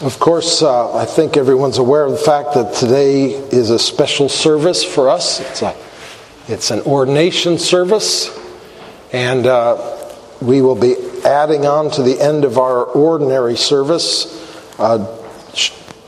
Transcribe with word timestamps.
Of 0.00 0.20
course, 0.20 0.62
uh, 0.62 0.96
I 0.96 1.06
think 1.06 1.36
everyone's 1.36 1.78
aware 1.78 2.04
of 2.04 2.12
the 2.12 2.18
fact 2.18 2.54
that 2.54 2.72
today 2.72 3.30
is 3.30 3.70
a 3.70 3.80
special 3.80 4.28
service 4.28 4.84
for 4.84 5.08
us. 5.08 5.40
It's, 5.40 5.62
a, 5.62 5.74
it's 6.46 6.70
an 6.70 6.82
ordination 6.82 7.58
service, 7.58 8.30
and 9.12 9.44
uh, 9.44 10.14
we 10.40 10.62
will 10.62 10.76
be 10.76 10.94
adding 11.24 11.66
on 11.66 11.90
to 11.90 12.04
the 12.04 12.20
end 12.20 12.44
of 12.44 12.58
our 12.58 12.84
ordinary 12.84 13.56
service 13.56 14.36
a 14.78 15.18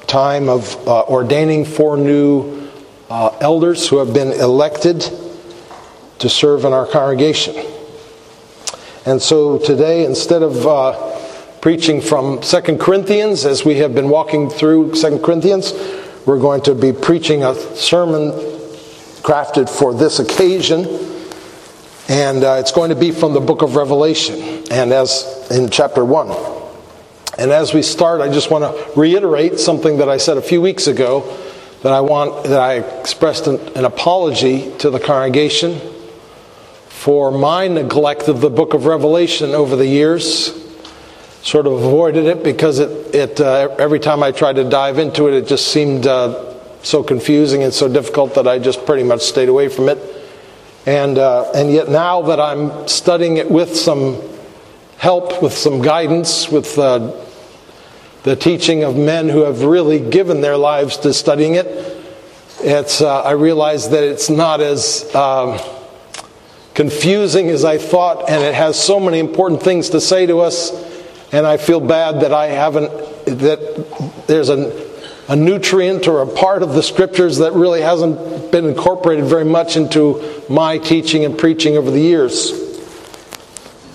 time 0.07 0.48
of 0.48 0.86
uh, 0.86 1.00
ordaining 1.07 1.64
four 1.64 1.96
new 1.96 2.70
uh, 3.09 3.36
elders 3.41 3.88
who 3.88 3.98
have 3.98 4.14
been 4.14 4.30
elected 4.30 5.04
to 6.20 6.29
serve 6.29 6.64
in 6.64 6.72
our 6.72 6.86
congregation. 6.86 7.57
And 9.04 9.20
so 9.20 9.59
today, 9.59 10.04
instead 10.04 10.45
of 10.45 10.64
uh, 10.64 11.10
preaching 11.61 12.01
from 12.01 12.43
Second 12.43 12.81
Corinthians 12.81 13.45
as 13.45 13.67
we 13.67 13.77
have 13.77 13.95
been 13.95 14.09
walking 14.09 14.49
through 14.49 14.95
Second 14.95 15.23
Corinthians. 15.23 15.75
We're 16.25 16.39
going 16.39 16.63
to 16.63 16.75
be 16.75 16.91
preaching 16.91 17.45
a 17.45 17.55
sermon 17.55 18.31
crafted 19.21 19.68
for 19.68 19.93
this 19.93 20.21
occasion, 20.21 20.87
and 22.09 22.45
uh, 22.45 22.57
it's 22.61 22.73
going 22.73 22.89
to 22.89 22.96
be 22.96 23.11
from 23.11 23.35
the 23.35 23.41
book 23.41 23.61
of 23.61 23.77
Revelation, 23.77 24.65
and 24.71 24.91
as 24.91 25.49
in 25.51 25.68
chapter 25.68 26.03
1. 26.03 26.29
And 27.37 27.51
as 27.51 27.75
we 27.75 27.82
start, 27.82 28.23
I 28.23 28.32
just 28.32 28.51
want 28.51 28.65
to 28.65 28.99
reiterate 28.99 29.61
something 29.61 29.99
that 29.99 30.09
I 30.09 30.17
said 30.17 30.39
a 30.39 30.43
few 30.43 30.63
weeks 30.63 30.87
ago 30.87 31.37
that 31.82 31.93
I 31.93 32.01
want 32.01 32.45
that 32.45 32.61
I 32.61 32.77
expressed 33.01 33.47
an, 33.47 33.59
an 33.77 33.84
apology 33.84 34.75
to 34.79 34.89
the 34.89 35.01
congregation 35.01 35.79
for 36.89 37.31
my 37.31 37.69
neglect 37.69 38.29
of 38.29 38.41
the 38.41 38.51
book 38.51 38.73
of 38.73 38.87
Revelation 38.87 39.51
over 39.51 39.77
the 39.77 39.87
years 39.87 40.70
sort 41.42 41.67
of 41.67 41.72
avoided 41.72 42.27
it 42.27 42.42
because 42.42 42.78
it, 42.78 43.14
it 43.14 43.41
uh, 43.41 43.75
every 43.78 43.98
time 43.98 44.22
I 44.22 44.31
tried 44.33 44.56
to 44.56 44.64
dive 44.64 44.98
into 44.98 45.28
it, 45.28 45.34
it 45.34 45.47
just 45.47 45.69
seemed 45.69 46.06
uh, 46.06 46.55
so 46.83 47.03
confusing 47.03 47.62
and 47.62 47.73
so 47.73 47.89
difficult 47.89 48.34
that 48.34 48.47
I 48.47 48.59
just 48.59 48.84
pretty 48.84 49.05
much 49.05 49.23
stayed 49.23 49.48
away 49.48 49.69
from 49.69 49.89
it. 49.89 49.98
And, 50.87 51.19
uh, 51.19 51.50
and 51.55 51.73
yet 51.73 51.89
now 51.89 52.23
that 52.23 52.41
I'm 52.41 52.89
studying 52.89 53.37
it 53.37 53.50
with 53.50 53.77
some 53.77 54.20
help, 54.97 55.42
with 55.42 55.53
some 55.53 55.83
guidance, 55.83 56.48
with 56.48 56.78
uh, 56.78 57.25
the 58.22 58.37
teaching 58.37 58.84
of 58.84 58.97
men 58.97 59.28
who 59.28 59.43
have 59.43 59.62
really 59.62 59.98
given 59.98 60.41
their 60.41 60.56
lives 60.56 60.98
to 60.98 61.12
studying 61.12 61.55
it, 61.55 61.67
it's, 62.62 63.00
uh, 63.00 63.22
I 63.22 63.33
realize 63.33 63.89
that 63.91 64.05
it's 64.05 64.28
not 64.28 64.61
as 64.61 65.15
um, 65.15 65.59
confusing 66.75 67.48
as 67.48 67.65
I 67.65 67.78
thought, 67.78 68.28
and 68.28 68.43
it 68.43 68.55
has 68.55 68.83
so 68.83 69.00
many 69.00 69.19
important 69.19 69.62
things 69.62 69.91
to 69.91 70.00
say 70.00 70.27
to 70.27 70.41
us 70.41 70.90
and 71.33 71.47
I 71.47 71.56
feel 71.56 71.81
bad 71.81 72.20
that 72.20 72.33
I 72.33 72.47
haven't, 72.47 72.91
that 73.27 74.25
there's 74.27 74.48
a, 74.48 74.89
a 75.28 75.37
nutrient 75.37 76.09
or 76.09 76.22
a 76.22 76.27
part 76.27 76.62
of 76.62 76.75
the 76.75 76.83
scriptures 76.83 77.39
that 77.39 77.53
really 77.53 77.81
hasn't 77.81 78.50
been 78.50 78.64
incorporated 78.64 79.27
very 79.27 79.45
much 79.45 79.77
into 79.77 80.42
my 80.48 80.78
teaching 80.78 81.25
and 81.25 81.39
preaching 81.39 81.77
over 81.77 81.91
the 81.91 82.00
years. 82.00 82.53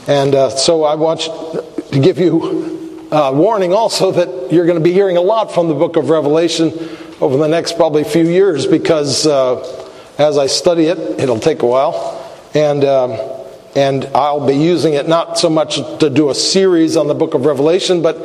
And 0.07 0.33
uh, 0.33 0.49
so 0.49 0.83
I 0.83 0.95
want 0.95 1.21
to 1.21 1.99
give 1.99 2.19
you 2.19 3.09
a 3.11 3.33
warning 3.33 3.73
also 3.73 4.11
that 4.11 4.51
you're 4.51 4.65
going 4.65 4.77
to 4.77 4.83
be 4.83 4.93
hearing 4.93 5.17
a 5.17 5.21
lot 5.21 5.51
from 5.51 5.67
the 5.67 5.73
book 5.73 5.97
of 5.97 6.09
Revelation 6.09 6.71
over 7.19 7.37
the 7.37 7.47
next 7.47 7.75
probably 7.75 8.03
few 8.03 8.27
years 8.27 8.65
because 8.65 9.27
uh, 9.27 9.89
as 10.17 10.37
I 10.37 10.47
study 10.47 10.85
it, 10.85 10.97
it'll 11.19 11.39
take 11.39 11.63
a 11.63 11.67
while. 11.67 12.21
And. 12.53 12.85
Um, 12.85 13.44
and 13.75 14.05
I'll 14.15 14.47
be 14.47 14.55
using 14.55 14.93
it 14.93 15.07
not 15.07 15.37
so 15.37 15.49
much 15.49 15.75
to 15.99 16.09
do 16.09 16.29
a 16.29 16.35
series 16.35 16.95
on 16.95 17.07
the 17.07 17.13
book 17.13 17.33
of 17.33 17.45
Revelation, 17.45 18.01
but 18.01 18.17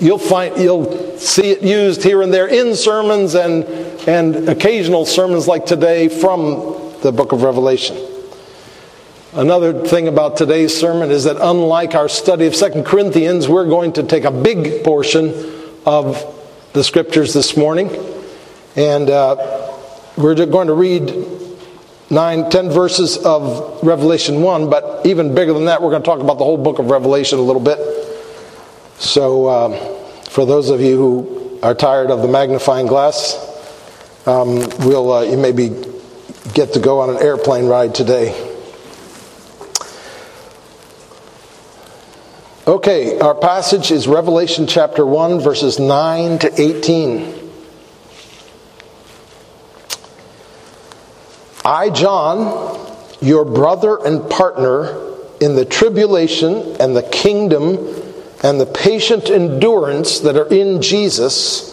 you'll 0.00 0.18
find 0.18 0.56
you'll 0.56 1.18
see 1.18 1.50
it 1.50 1.62
used 1.62 2.04
here 2.04 2.22
and 2.22 2.32
there 2.32 2.46
in 2.46 2.76
sermons 2.76 3.34
and 3.34 3.64
and 4.08 4.48
occasional 4.48 5.04
sermons 5.04 5.48
like 5.48 5.66
today 5.66 6.08
from 6.08 6.92
the 7.02 7.10
book 7.10 7.32
of 7.32 7.42
Revelation. 7.42 7.96
Another 9.32 9.86
thing 9.86 10.06
about 10.08 10.36
today's 10.36 10.78
sermon 10.78 11.10
is 11.10 11.24
that 11.24 11.36
unlike 11.40 11.94
our 11.94 12.08
study 12.08 12.46
of 12.46 12.54
Second 12.54 12.84
Corinthians, 12.84 13.48
we're 13.48 13.66
going 13.66 13.94
to 13.94 14.02
take 14.02 14.24
a 14.24 14.30
big 14.30 14.84
portion 14.84 15.32
of 15.84 16.22
the 16.74 16.84
scriptures 16.84 17.34
this 17.34 17.56
morning, 17.56 17.90
and 18.76 19.10
uh, 19.10 19.36
we're 20.16 20.34
going 20.46 20.68
to 20.68 20.74
read 20.74 21.41
nine, 22.12 22.50
ten 22.50 22.70
verses 22.70 23.16
of 23.16 23.82
Revelation 23.82 24.42
1, 24.42 24.68
but 24.68 25.04
even 25.06 25.34
bigger 25.34 25.54
than 25.54 25.64
that, 25.64 25.82
we're 25.82 25.90
going 25.90 26.02
to 26.02 26.06
talk 26.06 26.20
about 26.20 26.38
the 26.38 26.44
whole 26.44 26.58
book 26.58 26.78
of 26.78 26.90
Revelation 26.90 27.38
a 27.38 27.42
little 27.42 27.62
bit. 27.62 27.78
So, 28.98 29.48
um, 29.48 29.72
for 30.28 30.44
those 30.44 30.68
of 30.68 30.80
you 30.80 30.96
who 30.96 31.58
are 31.62 31.74
tired 31.74 32.10
of 32.10 32.20
the 32.20 32.28
magnifying 32.28 32.86
glass, 32.86 33.34
um, 34.26 34.56
we'll 34.80 35.12
uh, 35.12 35.22
you 35.22 35.38
maybe 35.38 35.70
get 36.52 36.74
to 36.74 36.80
go 36.80 37.00
on 37.00 37.10
an 37.10 37.16
airplane 37.16 37.66
ride 37.66 37.94
today. 37.94 38.50
Okay, 42.66 43.18
our 43.18 43.34
passage 43.34 43.90
is 43.90 44.06
Revelation 44.06 44.68
chapter 44.68 45.04
1, 45.04 45.40
verses 45.40 45.80
9 45.80 46.38
to 46.40 46.60
18. 46.60 47.41
I, 51.64 51.90
John, 51.90 52.94
your 53.20 53.44
brother 53.44 54.04
and 54.04 54.28
partner 54.28 55.14
in 55.40 55.54
the 55.54 55.64
tribulation 55.64 56.76
and 56.80 56.96
the 56.96 57.02
kingdom 57.02 57.78
and 58.42 58.60
the 58.60 58.66
patient 58.66 59.30
endurance 59.30 60.20
that 60.20 60.36
are 60.36 60.52
in 60.52 60.82
Jesus, 60.82 61.72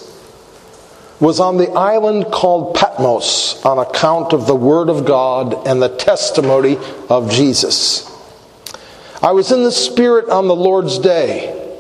was 1.20 1.40
on 1.40 1.58
the 1.58 1.70
island 1.72 2.32
called 2.32 2.76
Patmos 2.76 3.64
on 3.66 3.78
account 3.78 4.32
of 4.34 4.48
the 4.48 4.56
Word 4.56 4.90
of 4.90 5.06
God 5.06 5.68
and 5.68 5.82
the 5.82 5.90
testimony 5.90 6.78
of 7.10 7.30
Jesus. 7.30 8.06
I 9.22 9.34
was 9.34 9.52
in 9.52 9.64
the 9.64 9.72
Spirit 9.72 10.30
on 10.30 10.48
the 10.48 10.56
Lord's 10.56 10.98
day, 10.98 11.78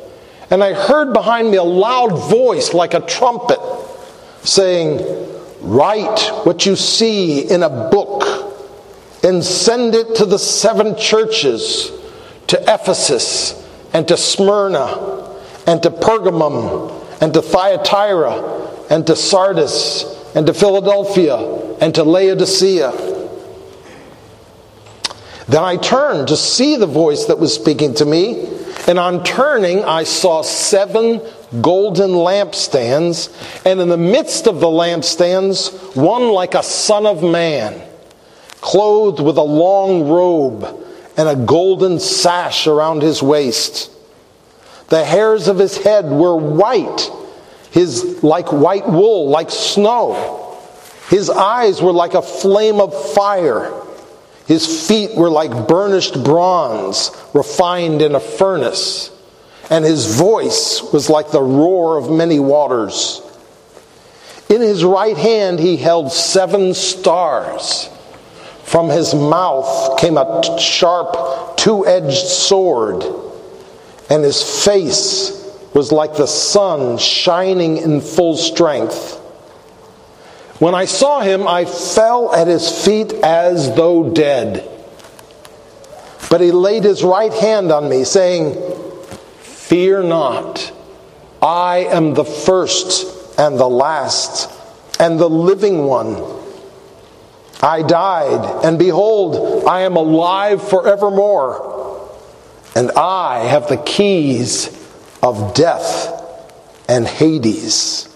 and 0.49 0.61
I 0.63 0.73
heard 0.73 1.13
behind 1.13 1.51
me 1.51 1.57
a 1.57 1.63
loud 1.63 2.29
voice 2.29 2.73
like 2.73 2.93
a 2.93 2.99
trumpet 2.99 3.59
saying, 4.41 5.28
Write 5.61 6.19
what 6.45 6.65
you 6.65 6.75
see 6.75 7.49
in 7.49 7.63
a 7.63 7.69
book 7.69 8.23
and 9.23 9.43
send 9.43 9.95
it 9.95 10.15
to 10.15 10.25
the 10.25 10.39
seven 10.39 10.95
churches 10.97 11.91
to 12.47 12.61
Ephesus 12.61 13.55
and 13.93 14.07
to 14.07 14.15
Smyrna 14.15 15.35
and 15.67 15.83
to 15.83 15.91
Pergamum 15.91 17.21
and 17.21 17.33
to 17.33 17.41
Thyatira 17.41 18.87
and 18.89 19.05
to 19.07 19.15
Sardis 19.15 20.05
and 20.35 20.47
to 20.47 20.53
Philadelphia 20.53 21.35
and 21.81 21.93
to 21.95 22.03
Laodicea. 22.03 22.91
Then 25.47 25.63
I 25.63 25.77
turned 25.77 26.27
to 26.29 26.37
see 26.37 26.75
the 26.77 26.85
voice 26.85 27.25
that 27.25 27.39
was 27.39 27.53
speaking 27.53 27.95
to 27.95 28.05
me, 28.05 28.47
and 28.87 28.97
on 28.97 29.23
turning, 29.23 29.83
I 29.83 30.03
saw 30.03 30.41
seven 30.41 31.21
golden 31.61 32.11
lampstands, 32.11 33.29
and 33.65 33.79
in 33.79 33.89
the 33.89 33.97
midst 33.97 34.47
of 34.47 34.59
the 34.59 34.67
lampstands, 34.67 35.95
one 35.95 36.29
like 36.29 36.55
a 36.55 36.63
son 36.63 37.05
of 37.05 37.23
man, 37.23 37.81
clothed 38.61 39.19
with 39.19 39.37
a 39.37 39.43
long 39.43 40.07
robe 40.09 40.85
and 41.17 41.27
a 41.27 41.35
golden 41.35 41.99
sash 41.99 42.67
around 42.67 43.01
his 43.01 43.21
waist. 43.21 43.91
The 44.87 45.03
hairs 45.03 45.47
of 45.47 45.57
his 45.59 45.77
head 45.77 46.05
were 46.05 46.35
white, 46.35 47.11
his 47.71 48.23
like 48.23 48.51
white 48.51 48.87
wool, 48.87 49.29
like 49.29 49.51
snow. 49.51 50.57
His 51.09 51.29
eyes 51.29 51.81
were 51.81 51.91
like 51.91 52.13
a 52.13 52.21
flame 52.21 52.79
of 52.79 53.13
fire. 53.13 53.71
His 54.49 54.87
feet 54.87 55.15
were 55.15 55.29
like 55.29 55.69
burnished 55.69 56.21
bronze, 56.25 57.11
refined 57.33 58.01
in 58.01 58.15
a 58.15 58.19
furnace 58.19 59.11
and 59.69 59.85
his 59.85 60.15
voice 60.15 60.81
was 60.91 61.09
like 61.09 61.31
the 61.31 61.41
roar 61.41 61.97
of 61.97 62.09
many 62.09 62.39
waters. 62.39 63.21
In 64.49 64.61
his 64.61 64.83
right 64.83 65.17
hand 65.17 65.59
he 65.59 65.77
held 65.77 66.11
seven 66.11 66.73
stars. 66.73 67.89
From 68.63 68.89
his 68.89 69.13
mouth 69.13 69.99
came 69.99 70.17
a 70.17 70.59
sharp, 70.59 71.57
two 71.57 71.85
edged 71.85 72.27
sword, 72.27 73.03
and 74.09 74.23
his 74.23 74.65
face 74.65 75.35
was 75.73 75.91
like 75.91 76.15
the 76.15 76.27
sun 76.27 76.97
shining 76.97 77.77
in 77.77 78.01
full 78.01 78.37
strength. 78.37 79.18
When 80.59 80.75
I 80.75 80.85
saw 80.85 81.21
him, 81.21 81.47
I 81.47 81.63
fell 81.63 82.35
at 82.35 82.47
his 82.47 82.83
feet 82.85 83.13
as 83.13 83.73
though 83.75 84.11
dead. 84.13 84.69
But 86.29 86.41
he 86.41 86.51
laid 86.51 86.83
his 86.83 87.01
right 87.01 87.33
hand 87.33 87.71
on 87.71 87.89
me, 87.89 88.03
saying, 88.03 88.55
Fear 89.39 90.03
not. 90.03 90.73
I 91.41 91.87
am 91.89 92.13
the 92.13 92.25
first 92.25 93.39
and 93.39 93.57
the 93.57 93.69
last 93.69 94.51
and 94.99 95.17
the 95.17 95.29
living 95.29 95.85
one. 95.85 96.21
I 97.61 97.81
died, 97.81 98.65
and 98.65 98.77
behold, 98.77 99.65
I 99.65 99.81
am 99.81 99.95
alive 99.95 100.67
forevermore. 100.67 102.09
And 102.75 102.91
I 102.91 103.39
have 103.45 103.69
the 103.69 103.77
keys 103.77 104.67
of 105.23 105.53
death 105.53 106.11
and 106.89 107.07
Hades. 107.07 108.08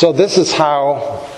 So, 0.00 0.12
this 0.12 0.38
is 0.38 0.50
how 0.50 1.28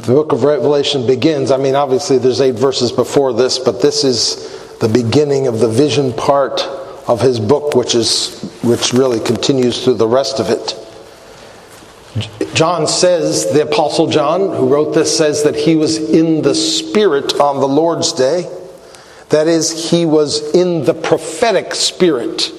the 0.00 0.14
book 0.14 0.32
of 0.32 0.42
Revelation 0.42 1.06
begins. 1.06 1.52
I 1.52 1.56
mean, 1.56 1.76
obviously, 1.76 2.18
there's 2.18 2.40
eight 2.40 2.56
verses 2.56 2.90
before 2.90 3.32
this, 3.32 3.56
but 3.56 3.80
this 3.80 4.02
is 4.02 4.76
the 4.80 4.88
beginning 4.88 5.46
of 5.46 5.60
the 5.60 5.68
vision 5.68 6.12
part 6.12 6.60
of 7.06 7.20
his 7.20 7.38
book, 7.38 7.76
which, 7.76 7.94
is, 7.94 8.42
which 8.64 8.92
really 8.92 9.20
continues 9.20 9.84
through 9.84 9.94
the 9.94 10.08
rest 10.08 10.40
of 10.40 10.50
it. 10.50 10.74
John 12.54 12.88
says, 12.88 13.52
the 13.52 13.62
Apostle 13.62 14.08
John, 14.08 14.56
who 14.56 14.66
wrote 14.66 14.92
this, 14.92 15.16
says 15.16 15.44
that 15.44 15.54
he 15.54 15.76
was 15.76 15.98
in 15.98 16.42
the 16.42 16.56
Spirit 16.56 17.38
on 17.38 17.60
the 17.60 17.68
Lord's 17.68 18.12
day. 18.12 18.42
That 19.28 19.46
is, 19.46 19.88
he 19.88 20.04
was 20.04 20.52
in 20.52 20.84
the 20.84 20.94
prophetic 20.94 21.76
spirit. 21.76 22.50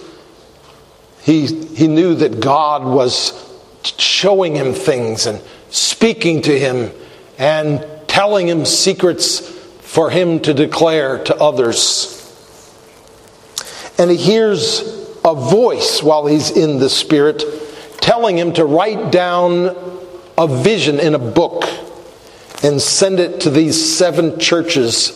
He, 1.23 1.45
he 1.75 1.89
knew 1.89 2.15
that 2.15 2.39
God 2.39 2.85
was 2.85 3.48
showing 3.83 4.55
him 4.55 4.73
things 4.73 5.25
and 5.25 5.41
speaking 5.69 6.41
to 6.43 6.57
him 6.57 6.91
and 7.37 7.85
telling 8.07 8.47
him 8.47 8.65
secrets 8.65 9.39
for 9.81 10.09
him 10.09 10.39
to 10.41 10.53
declare 10.53 11.23
to 11.23 11.35
others. 11.35 12.15
And 13.97 14.09
he 14.11 14.17
hears 14.17 14.81
a 15.25 15.33
voice 15.33 16.01
while 16.01 16.25
he's 16.25 16.51
in 16.51 16.79
the 16.79 16.89
Spirit 16.89 17.43
telling 17.99 18.37
him 18.37 18.53
to 18.53 18.65
write 18.65 19.11
down 19.11 19.75
a 20.37 20.47
vision 20.47 20.99
in 20.99 21.15
a 21.15 21.19
book 21.19 21.65
and 22.63 22.81
send 22.81 23.19
it 23.19 23.41
to 23.41 23.49
these 23.49 23.97
seven 23.97 24.39
churches 24.39 25.15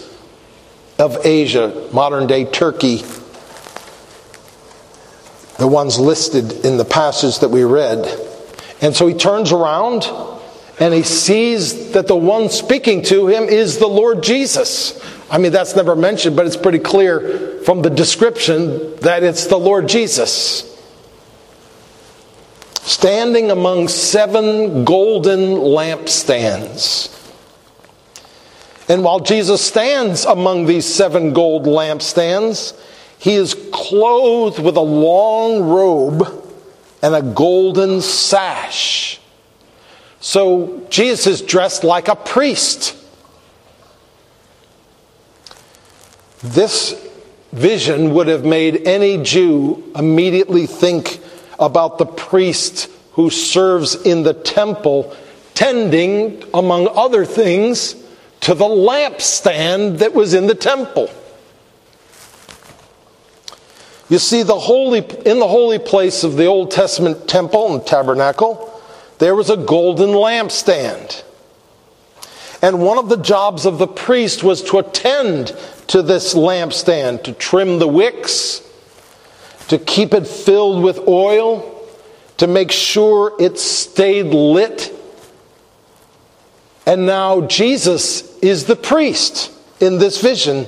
of 0.99 1.25
Asia, 1.25 1.89
modern 1.91 2.27
day 2.27 2.45
Turkey, 2.45 2.97
the 5.57 5.67
ones 5.67 5.99
listed 5.99 6.65
in 6.65 6.77
the 6.77 6.85
passage 6.85 7.39
that 7.39 7.49
we 7.49 7.63
read. 7.63 8.05
And 8.83 8.93
so 8.93 9.07
he 9.07 9.13
turns 9.13 9.53
around 9.53 10.05
and 10.77 10.93
he 10.93 11.03
sees 11.03 11.93
that 11.93 12.07
the 12.07 12.17
one 12.17 12.49
speaking 12.49 13.01
to 13.03 13.27
him 13.27 13.45
is 13.45 13.77
the 13.77 13.87
Lord 13.87 14.21
Jesus. 14.21 15.01
I 15.31 15.37
mean, 15.37 15.53
that's 15.53 15.73
never 15.73 15.95
mentioned, 15.95 16.35
but 16.35 16.45
it's 16.45 16.57
pretty 16.57 16.79
clear 16.79 17.61
from 17.63 17.81
the 17.81 17.89
description 17.89 18.97
that 18.97 19.23
it's 19.23 19.47
the 19.47 19.57
Lord 19.57 19.87
Jesus. 19.87 20.69
Standing 22.81 23.51
among 23.51 23.87
seven 23.87 24.83
golden 24.83 25.55
lampstands. 25.55 27.09
And 28.89 29.01
while 29.01 29.21
Jesus 29.21 29.65
stands 29.65 30.25
among 30.25 30.65
these 30.65 30.85
seven 30.85 31.31
gold 31.31 31.63
lampstands, 31.63 32.77
he 33.17 33.35
is 33.35 33.55
clothed 33.71 34.59
with 34.59 34.75
a 34.75 34.81
long 34.81 35.63
robe 35.69 36.42
and 37.03 37.13
a 37.13 37.21
golden 37.21 38.01
sash. 38.01 39.19
So 40.21 40.87
Jesus 40.89 41.27
is 41.27 41.41
dressed 41.41 41.83
like 41.83 42.07
a 42.07 42.15
priest. 42.15 42.95
This 46.41 46.95
vision 47.51 48.13
would 48.13 48.27
have 48.27 48.45
made 48.45 48.87
any 48.87 49.21
Jew 49.21 49.83
immediately 49.95 50.65
think 50.65 51.19
about 51.59 51.97
the 51.97 52.05
priest 52.05 52.89
who 53.11 53.29
serves 53.29 53.95
in 53.95 54.23
the 54.23 54.33
temple, 54.33 55.15
tending, 55.53 56.41
among 56.53 56.87
other 56.87 57.25
things, 57.25 57.95
to 58.41 58.53
the 58.53 58.65
lampstand 58.65 59.99
that 59.99 60.13
was 60.13 60.33
in 60.33 60.47
the 60.47 60.55
temple. 60.55 61.09
You 64.09 64.19
see, 64.19 64.43
the 64.43 64.59
holy, 64.59 64.99
in 64.99 65.39
the 65.39 65.47
holy 65.47 65.79
place 65.79 66.23
of 66.23 66.35
the 66.35 66.45
Old 66.45 66.71
Testament 66.71 67.27
temple 67.27 67.73
and 67.73 67.85
tabernacle, 67.85 68.81
there 69.19 69.35
was 69.35 69.49
a 69.49 69.57
golden 69.57 70.09
lampstand. 70.09 71.23
And 72.61 72.81
one 72.81 72.97
of 72.97 73.09
the 73.09 73.17
jobs 73.17 73.65
of 73.65 73.77
the 73.77 73.87
priest 73.87 74.43
was 74.43 74.61
to 74.63 74.79
attend 74.79 75.55
to 75.87 76.01
this 76.01 76.33
lampstand, 76.33 77.23
to 77.23 77.33
trim 77.33 77.79
the 77.79 77.87
wicks, 77.87 78.61
to 79.67 79.77
keep 79.77 80.13
it 80.13 80.27
filled 80.27 80.83
with 80.83 81.07
oil, 81.07 81.69
to 82.37 82.47
make 82.47 82.71
sure 82.71 83.33
it 83.39 83.57
stayed 83.57 84.33
lit 84.33 84.93
and 86.85 87.05
now 87.05 87.41
Jesus 87.41 88.37
is 88.39 88.65
the 88.65 88.75
priest 88.75 89.51
in 89.79 89.99
this 89.99 90.21
vision, 90.21 90.67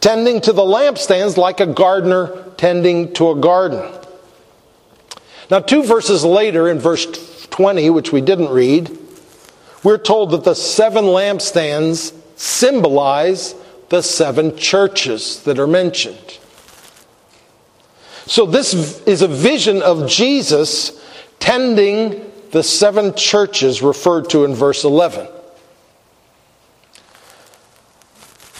tending 0.00 0.40
to 0.42 0.52
the 0.52 0.62
lampstands 0.62 1.36
like 1.36 1.60
a 1.60 1.66
gardener 1.66 2.44
tending 2.56 3.12
to 3.14 3.30
a 3.30 3.36
garden. 3.36 3.82
Now, 5.50 5.60
two 5.60 5.82
verses 5.82 6.24
later, 6.24 6.68
in 6.68 6.78
verse 6.78 7.46
20, 7.50 7.90
which 7.90 8.12
we 8.12 8.20
didn't 8.20 8.50
read, 8.50 8.96
we're 9.82 9.98
told 9.98 10.32
that 10.32 10.44
the 10.44 10.54
seven 10.54 11.04
lampstands 11.04 12.14
symbolize 12.36 13.54
the 13.88 14.02
seven 14.02 14.56
churches 14.56 15.42
that 15.44 15.58
are 15.58 15.66
mentioned. 15.66 16.38
So, 18.26 18.44
this 18.44 18.74
is 19.06 19.22
a 19.22 19.28
vision 19.28 19.80
of 19.80 20.06
Jesus 20.08 21.02
tending 21.38 22.30
the 22.50 22.62
seven 22.62 23.14
churches 23.14 23.80
referred 23.80 24.28
to 24.30 24.44
in 24.44 24.54
verse 24.54 24.84
11. 24.84 25.26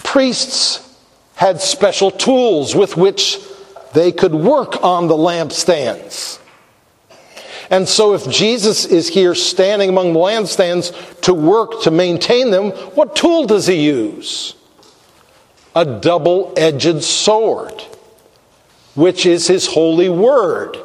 Priests 0.02 0.87
had 1.38 1.60
special 1.60 2.10
tools 2.10 2.74
with 2.74 2.96
which 2.96 3.38
they 3.92 4.10
could 4.10 4.34
work 4.34 4.82
on 4.82 5.06
the 5.06 5.14
lampstands. 5.14 6.40
And 7.70 7.88
so, 7.88 8.14
if 8.14 8.28
Jesus 8.28 8.84
is 8.84 9.06
here 9.06 9.36
standing 9.36 9.88
among 9.88 10.14
the 10.14 10.18
lampstands 10.18 11.20
to 11.20 11.32
work 11.32 11.82
to 11.82 11.92
maintain 11.92 12.50
them, 12.50 12.72
what 12.96 13.14
tool 13.14 13.46
does 13.46 13.68
he 13.68 13.86
use? 13.86 14.56
A 15.76 15.84
double 15.84 16.52
edged 16.56 17.04
sword, 17.04 17.82
which 18.96 19.24
is 19.24 19.46
his 19.46 19.64
holy 19.64 20.08
word. 20.08 20.76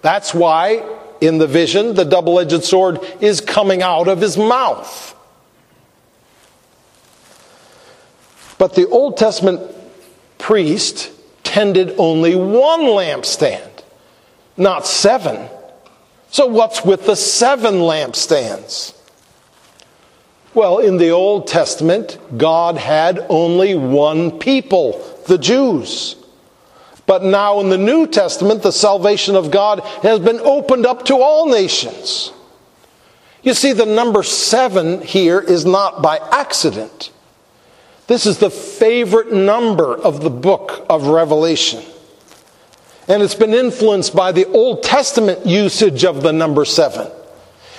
That's 0.00 0.32
why 0.32 0.88
in 1.20 1.36
the 1.36 1.46
vision, 1.46 1.92
the 1.92 2.06
double 2.06 2.40
edged 2.40 2.64
sword 2.64 3.00
is 3.20 3.42
coming 3.42 3.82
out 3.82 4.08
of 4.08 4.22
his 4.22 4.38
mouth. 4.38 5.14
But 8.56 8.74
the 8.74 8.88
Old 8.88 9.18
Testament 9.18 9.74
priest 10.38 11.10
tended 11.44 11.94
only 11.98 12.34
one 12.34 12.80
lampstand, 12.80 13.82
not 14.56 14.86
seven. 14.86 15.48
So, 16.30 16.46
what's 16.46 16.84
with 16.84 17.06
the 17.06 17.16
seven 17.16 17.74
lampstands? 17.74 18.94
Well, 20.54 20.78
in 20.78 20.96
the 20.96 21.10
Old 21.10 21.46
Testament, 21.46 22.18
God 22.36 22.76
had 22.76 23.24
only 23.28 23.74
one 23.74 24.38
people, 24.38 25.04
the 25.26 25.38
Jews. 25.38 26.16
But 27.06 27.24
now 27.24 27.60
in 27.60 27.70
the 27.70 27.78
New 27.78 28.06
Testament, 28.06 28.62
the 28.62 28.72
salvation 28.72 29.34
of 29.34 29.50
God 29.50 29.80
has 30.02 30.18
been 30.20 30.40
opened 30.40 30.84
up 30.84 31.06
to 31.06 31.16
all 31.16 31.46
nations. 31.46 32.32
You 33.42 33.54
see, 33.54 33.72
the 33.72 33.86
number 33.86 34.22
seven 34.22 35.00
here 35.00 35.40
is 35.40 35.64
not 35.64 36.02
by 36.02 36.18
accident. 36.18 37.10
This 38.08 38.26
is 38.26 38.38
the 38.38 38.50
favorite 38.50 39.32
number 39.32 39.94
of 39.94 40.22
the 40.22 40.30
book 40.30 40.84
of 40.90 41.06
Revelation. 41.06 41.84
And 43.06 43.22
it's 43.22 43.34
been 43.34 43.54
influenced 43.54 44.16
by 44.16 44.32
the 44.32 44.46
Old 44.46 44.82
Testament 44.82 45.46
usage 45.46 46.04
of 46.04 46.22
the 46.22 46.32
number 46.32 46.64
seven. 46.64 47.08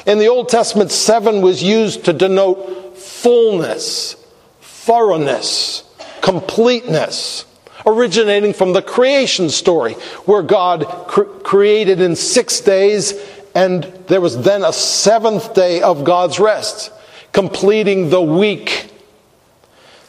In 0.05 0.19
the 0.19 0.27
Old 0.27 0.47
Testament, 0.47 0.91
seven 0.91 1.41
was 1.41 1.61
used 1.61 2.05
to 2.05 2.13
denote 2.13 2.97
fullness, 2.97 4.15
thoroughness, 4.61 5.83
completeness 6.21 7.45
originating 7.85 8.53
from 8.53 8.73
the 8.73 8.81
creation 8.81 9.49
story, 9.49 9.93
where 10.25 10.41
God 10.41 10.85
cr- 11.07 11.23
created 11.23 12.01
in 12.01 12.15
six 12.15 12.59
days, 12.59 13.13
and 13.55 13.83
there 14.07 14.21
was 14.21 14.41
then 14.43 14.63
a 14.63 14.73
seventh 14.73 15.53
day 15.53 15.81
of 15.81 16.03
God's 16.03 16.39
rest, 16.39 16.91
completing 17.31 18.09
the 18.09 18.21
week. 18.21 18.88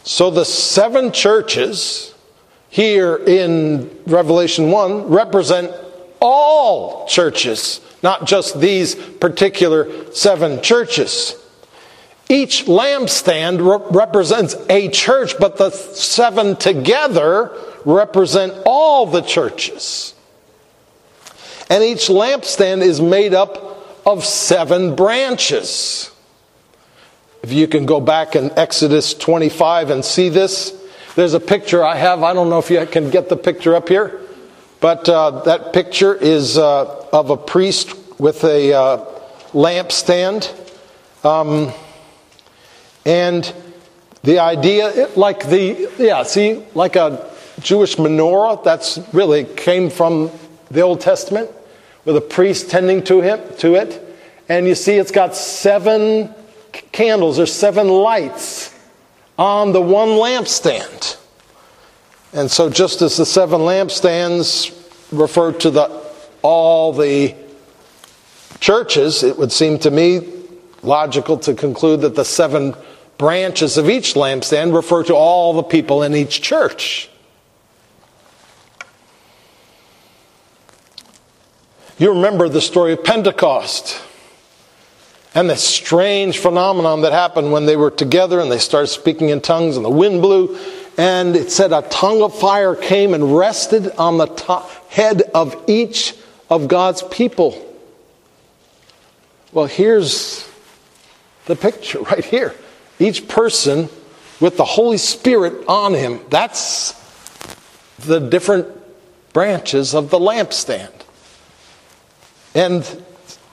So 0.02 0.30
the 0.30 0.44
seven 0.44 1.12
churches 1.12 2.14
here 2.70 3.16
in 3.16 3.90
Revelation 4.06 4.70
1 4.70 5.08
represent 5.08 5.72
all 6.20 7.06
churches, 7.06 7.80
not 8.02 8.26
just 8.26 8.60
these 8.60 8.94
particular 8.94 10.12
seven 10.12 10.62
churches. 10.62 11.36
Each 12.28 12.66
lampstand 12.66 13.58
re- 13.58 13.86
represents 13.90 14.54
a 14.68 14.88
church, 14.88 15.34
but 15.38 15.56
the 15.56 15.70
seven 15.70 16.56
together 16.56 17.52
represent 17.84 18.54
all 18.64 19.06
the 19.06 19.22
churches. 19.22 20.14
And 21.68 21.82
each 21.82 22.08
lampstand 22.08 22.82
is 22.82 23.00
made 23.00 23.34
up 23.34 24.06
of 24.06 24.24
seven 24.24 24.94
branches. 24.94 26.09
If 27.42 27.52
you 27.52 27.66
can 27.68 27.86
go 27.86 28.00
back 28.00 28.36
in 28.36 28.50
Exodus 28.58 29.14
25 29.14 29.90
and 29.90 30.04
see 30.04 30.28
this, 30.28 30.80
There's 31.16 31.34
a 31.34 31.40
picture 31.40 31.84
I 31.84 31.96
have. 31.96 32.22
I 32.22 32.32
don't 32.32 32.48
know 32.50 32.60
if 32.60 32.70
you 32.70 32.86
can 32.86 33.10
get 33.10 33.28
the 33.28 33.36
picture 33.36 33.74
up 33.74 33.88
here, 33.88 34.20
but 34.78 35.08
uh, 35.08 35.42
that 35.42 35.72
picture 35.72 36.14
is 36.14 36.56
uh, 36.56 37.06
of 37.12 37.30
a 37.30 37.36
priest 37.36 37.96
with 38.20 38.44
a 38.44 38.72
uh, 38.72 39.04
lampstand. 39.52 40.48
Um, 41.24 41.72
and 43.04 43.52
the 44.22 44.38
idea, 44.38 45.08
like 45.16 45.48
the, 45.48 45.90
yeah, 45.98 46.22
see, 46.22 46.64
like 46.74 46.94
a 46.94 47.28
Jewish 47.58 47.96
menorah, 47.96 48.62
that's 48.62 49.00
really 49.12 49.44
came 49.44 49.90
from 49.90 50.30
the 50.70 50.82
Old 50.82 51.00
Testament, 51.00 51.50
with 52.04 52.16
a 52.16 52.20
priest 52.20 52.70
tending 52.70 53.02
to, 53.04 53.20
him, 53.20 53.40
to 53.58 53.74
it. 53.74 54.00
And 54.48 54.66
you 54.68 54.76
see, 54.76 54.94
it's 54.94 55.10
got 55.10 55.34
seven 55.34 56.32
candles 56.72 57.38
or 57.38 57.46
seven 57.46 57.88
lights 57.88 58.74
on 59.38 59.72
the 59.72 59.80
one 59.80 60.08
lampstand. 60.10 61.16
And 62.32 62.50
so, 62.50 62.70
just 62.70 63.02
as 63.02 63.16
the 63.16 63.26
seven 63.26 63.60
lampstands 63.60 64.76
refer 65.10 65.52
to 65.52 65.70
the, 65.70 66.04
all 66.42 66.92
the 66.92 67.34
churches, 68.60 69.22
it 69.22 69.36
would 69.36 69.50
seem 69.50 69.78
to 69.80 69.90
me 69.90 70.20
logical 70.82 71.38
to 71.38 71.54
conclude 71.54 72.02
that 72.02 72.14
the 72.14 72.24
seven 72.24 72.74
branches 73.18 73.76
of 73.76 73.90
each 73.90 74.14
lampstand 74.14 74.74
refer 74.74 75.02
to 75.04 75.14
all 75.14 75.52
the 75.54 75.62
people 75.62 76.02
in 76.02 76.14
each 76.14 76.40
church. 76.40 77.10
You 81.98 82.10
remember 82.14 82.48
the 82.48 82.62
story 82.62 82.94
of 82.94 83.04
Pentecost 83.04 84.00
and 85.34 85.48
the 85.48 85.56
strange 85.56 86.38
phenomenon 86.38 87.02
that 87.02 87.12
happened 87.12 87.52
when 87.52 87.66
they 87.66 87.76
were 87.76 87.90
together 87.90 88.40
and 88.40 88.50
they 88.50 88.58
started 88.58 88.88
speaking 88.88 89.28
in 89.28 89.40
tongues 89.40 89.76
and 89.76 89.84
the 89.84 89.90
wind 89.90 90.22
blew 90.22 90.58
and 91.00 91.36
it 91.36 91.50
said 91.50 91.72
a 91.72 91.82
tongue 91.82 92.20
of 92.22 92.38
fire 92.38 92.74
came 92.74 93.14
and 93.14 93.36
rested 93.36 93.90
on 93.92 94.18
the 94.18 94.26
top, 94.26 94.68
head 94.90 95.22
of 95.34 95.64
each 95.66 96.14
of 96.50 96.68
God's 96.68 97.02
people. 97.04 97.66
Well, 99.52 99.66
here's 99.66 100.48
the 101.46 101.56
picture 101.56 102.00
right 102.02 102.24
here. 102.24 102.54
Each 102.98 103.26
person 103.26 103.88
with 104.40 104.56
the 104.56 104.64
Holy 104.64 104.98
Spirit 104.98 105.66
on 105.68 105.94
him. 105.94 106.20
That's 106.28 106.92
the 108.00 108.18
different 108.18 108.68
branches 109.32 109.94
of 109.94 110.10
the 110.10 110.18
lampstand. 110.18 110.92
And 112.54 112.84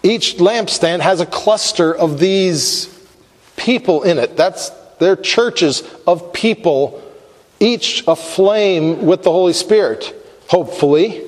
each 0.04 0.38
lampstand 0.38 1.00
has 1.00 1.20
a 1.20 1.26
cluster 1.26 1.94
of 1.94 2.20
these 2.20 2.94
people 3.56 4.04
in 4.04 4.18
it. 4.18 4.38
That's 4.38 4.70
their 5.00 5.16
churches 5.16 5.84
of 6.06 6.34
people, 6.34 7.04
each 7.60 8.04
aflame 8.08 9.06
with 9.06 9.24
the 9.24 9.32
Holy 9.32 9.54
Spirit, 9.54 10.14
hopefully. 10.48 11.24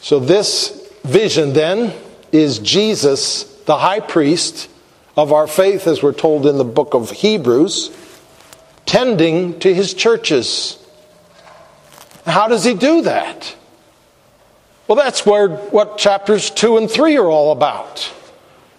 So, 0.00 0.20
this 0.20 0.88
vision 1.04 1.52
then 1.52 1.92
is 2.30 2.60
Jesus, 2.60 3.42
the 3.64 3.76
high 3.76 4.00
priest 4.00 4.68
of 5.16 5.32
our 5.32 5.46
faith, 5.46 5.86
as 5.86 6.02
we're 6.02 6.12
told 6.12 6.46
in 6.46 6.58
the 6.58 6.64
book 6.64 6.94
of 6.94 7.10
Hebrews, 7.10 7.90
tending 8.84 9.58
to 9.60 9.74
his 9.74 9.94
churches. 9.94 10.78
How 12.24 12.46
does 12.46 12.64
he 12.64 12.74
do 12.74 13.02
that? 13.02 13.55
Well, 14.88 14.96
that's 14.96 15.26
where 15.26 15.48
what 15.48 15.98
chapters 15.98 16.50
2 16.50 16.76
and 16.76 16.90
3 16.90 17.16
are 17.16 17.28
all 17.28 17.52
about. 17.52 18.12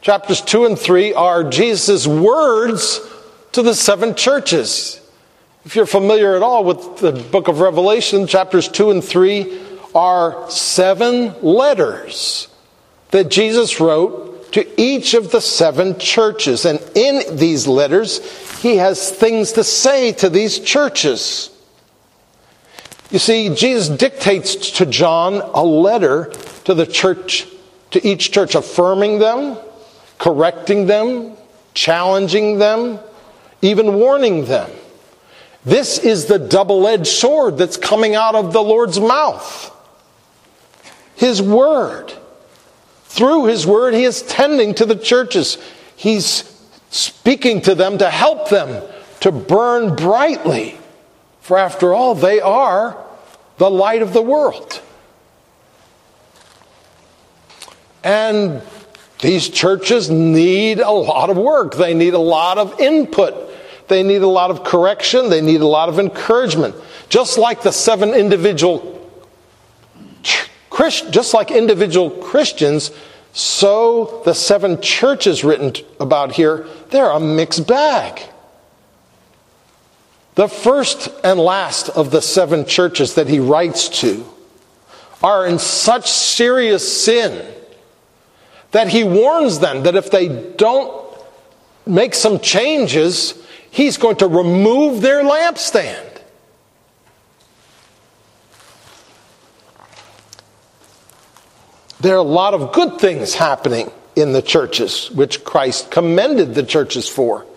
Chapters 0.02 0.42
2 0.42 0.66
and 0.66 0.80
3 0.80 1.14
are 1.14 1.44
Jesus' 1.44 2.08
words 2.08 3.02
to 3.52 3.62
the 3.62 3.76
seven 3.76 4.16
churches. 4.16 5.02
If 5.66 5.76
you're 5.76 5.86
familiar 5.86 6.36
at 6.36 6.44
all 6.44 6.64
with 6.64 6.98
the 6.98 7.12
book 7.12 7.50
of 7.50 7.60
Revelation, 7.60 8.26
chapters 8.26 8.70
2 8.70 8.92
and 8.92 9.04
3 9.04 9.60
are 9.94 10.50
seven 10.50 11.34
letters 11.42 12.48
that 13.12 13.30
Jesus 13.30 13.82
wrote 13.82 14.54
to 14.54 14.82
each 14.82 15.14
of 15.14 15.32
the 15.32 15.42
seven 15.42 16.00
churches. 16.00 16.66
And 16.66 16.80
in 16.96 17.38
these 17.38 17.68
letters, 17.68 18.22
he 18.62 18.78
has 18.78 19.12
things 19.12 19.52
to 19.54 19.64
say 19.64 20.14
to 20.14 20.30
these 20.30 20.60
churches. 20.60 21.50
You 23.10 23.20
see, 23.20 23.54
Jesus 23.56 23.88
dictates 23.88 24.72
to 24.72 24.86
John 24.86 25.36
a 25.36 25.64
letter 25.64 26.26
to 26.66 26.74
the 26.74 26.86
church, 26.86 27.48
to 27.92 28.06
each 28.06 28.32
church, 28.32 28.54
affirming 28.54 29.20
them, 29.20 29.58
correcting 30.18 30.88
them, 30.88 31.38
challenging 31.74 32.58
them, 32.58 33.00
even 33.62 33.96
warning 33.96 34.46
them. 34.46 34.70
This 35.64 36.00
is 36.00 36.26
the 36.26 36.40
double 36.40 36.88
edged 36.88 37.08
sword 37.08 37.58
that's 37.58 37.78
coming 37.78 38.16
out 38.16 38.36
of 38.36 38.52
the 38.52 38.62
Lord's 38.62 39.00
mouth. 39.00 39.74
His 41.16 41.42
word. 41.42 42.14
Through 43.06 43.46
his 43.46 43.66
word, 43.66 43.94
he 43.94 44.04
is 44.04 44.22
tending 44.24 44.76
to 44.76 44.86
the 44.86 44.96
churches. 44.96 45.58
He's 45.96 46.44
speaking 46.90 47.62
to 47.62 47.74
them 47.74 47.98
to 47.98 48.10
help 48.10 48.50
them 48.50 48.84
to 49.22 49.32
burn 49.32 49.96
brightly 49.96 50.77
for 51.48 51.58
after 51.58 51.94
all, 51.94 52.14
they 52.14 52.42
are 52.42 52.98
the 53.58 53.70
light 53.70 54.02
of 54.02 54.12
the 54.12 54.22
world. 54.22 54.82
And 58.04 58.62
these 59.20 59.48
churches 59.48 60.10
need 60.10 60.80
a 60.80 60.92
lot 60.92 61.30
of 61.30 61.38
work. 61.38 61.76
They 61.76 61.94
need 61.94 62.16
a 62.16 62.20
lot 62.20 62.58
of 62.58 62.78
input. 62.82 63.50
They 63.88 64.04
need 64.04 64.24
a 64.24 64.28
lot 64.28 64.52
of 64.52 64.66
correction. 64.66 65.30
They 65.30 65.40
need 65.40 65.62
a 65.62 65.66
lot 65.66 65.88
of 65.88 66.00
encouragement. 66.00 66.76
Just 67.08 67.38
like 67.38 67.62
the 67.62 67.72
seven 67.72 68.14
individual, 68.14 69.10
just 71.10 71.34
like 71.34 71.50
individual 71.50 72.10
Christians, 72.10 72.92
so 73.32 74.22
the 74.26 74.34
seven 74.34 74.82
churches 74.82 75.46
written 75.46 75.72
about 76.02 76.34
here, 76.34 76.68
they're 76.90 77.12
a 77.12 77.22
mixed 77.22 77.66
bag. 77.66 78.22
The 80.38 80.48
first 80.48 81.10
and 81.24 81.40
last 81.40 81.90
of 81.90 82.12
the 82.12 82.22
seven 82.22 82.66
churches 82.66 83.16
that 83.16 83.28
he 83.28 83.40
writes 83.40 83.90
to 84.02 84.24
are 85.24 85.48
in 85.48 85.58
such 85.58 86.12
serious 86.12 87.04
sin 87.04 87.56
that 88.70 88.88
he 88.88 89.04
warns 89.04 89.58
them 89.58 89.82
that 89.82 89.96
if 89.96 90.12
they 90.12 90.28
don't 90.28 91.04
make 91.88 92.14
some 92.14 92.40
changes, 92.40 93.34
he's 93.72 93.98
going 93.98 94.18
to 94.18 94.28
remove 94.28 95.02
their 95.02 95.24
lampstand. 95.24 96.22
There 102.00 102.14
are 102.14 102.20
a 102.20 102.22
lot 102.22 102.54
of 102.54 102.74
good 102.74 103.00
things 103.00 103.34
happening 103.34 103.92
in 104.16 104.34
the 104.34 104.44
churches, 104.44 105.10
which 105.10 105.44
Christ 105.44 105.90
commended 105.90 106.54
the 106.54 106.62
churches 106.62 107.10
for 107.10 107.48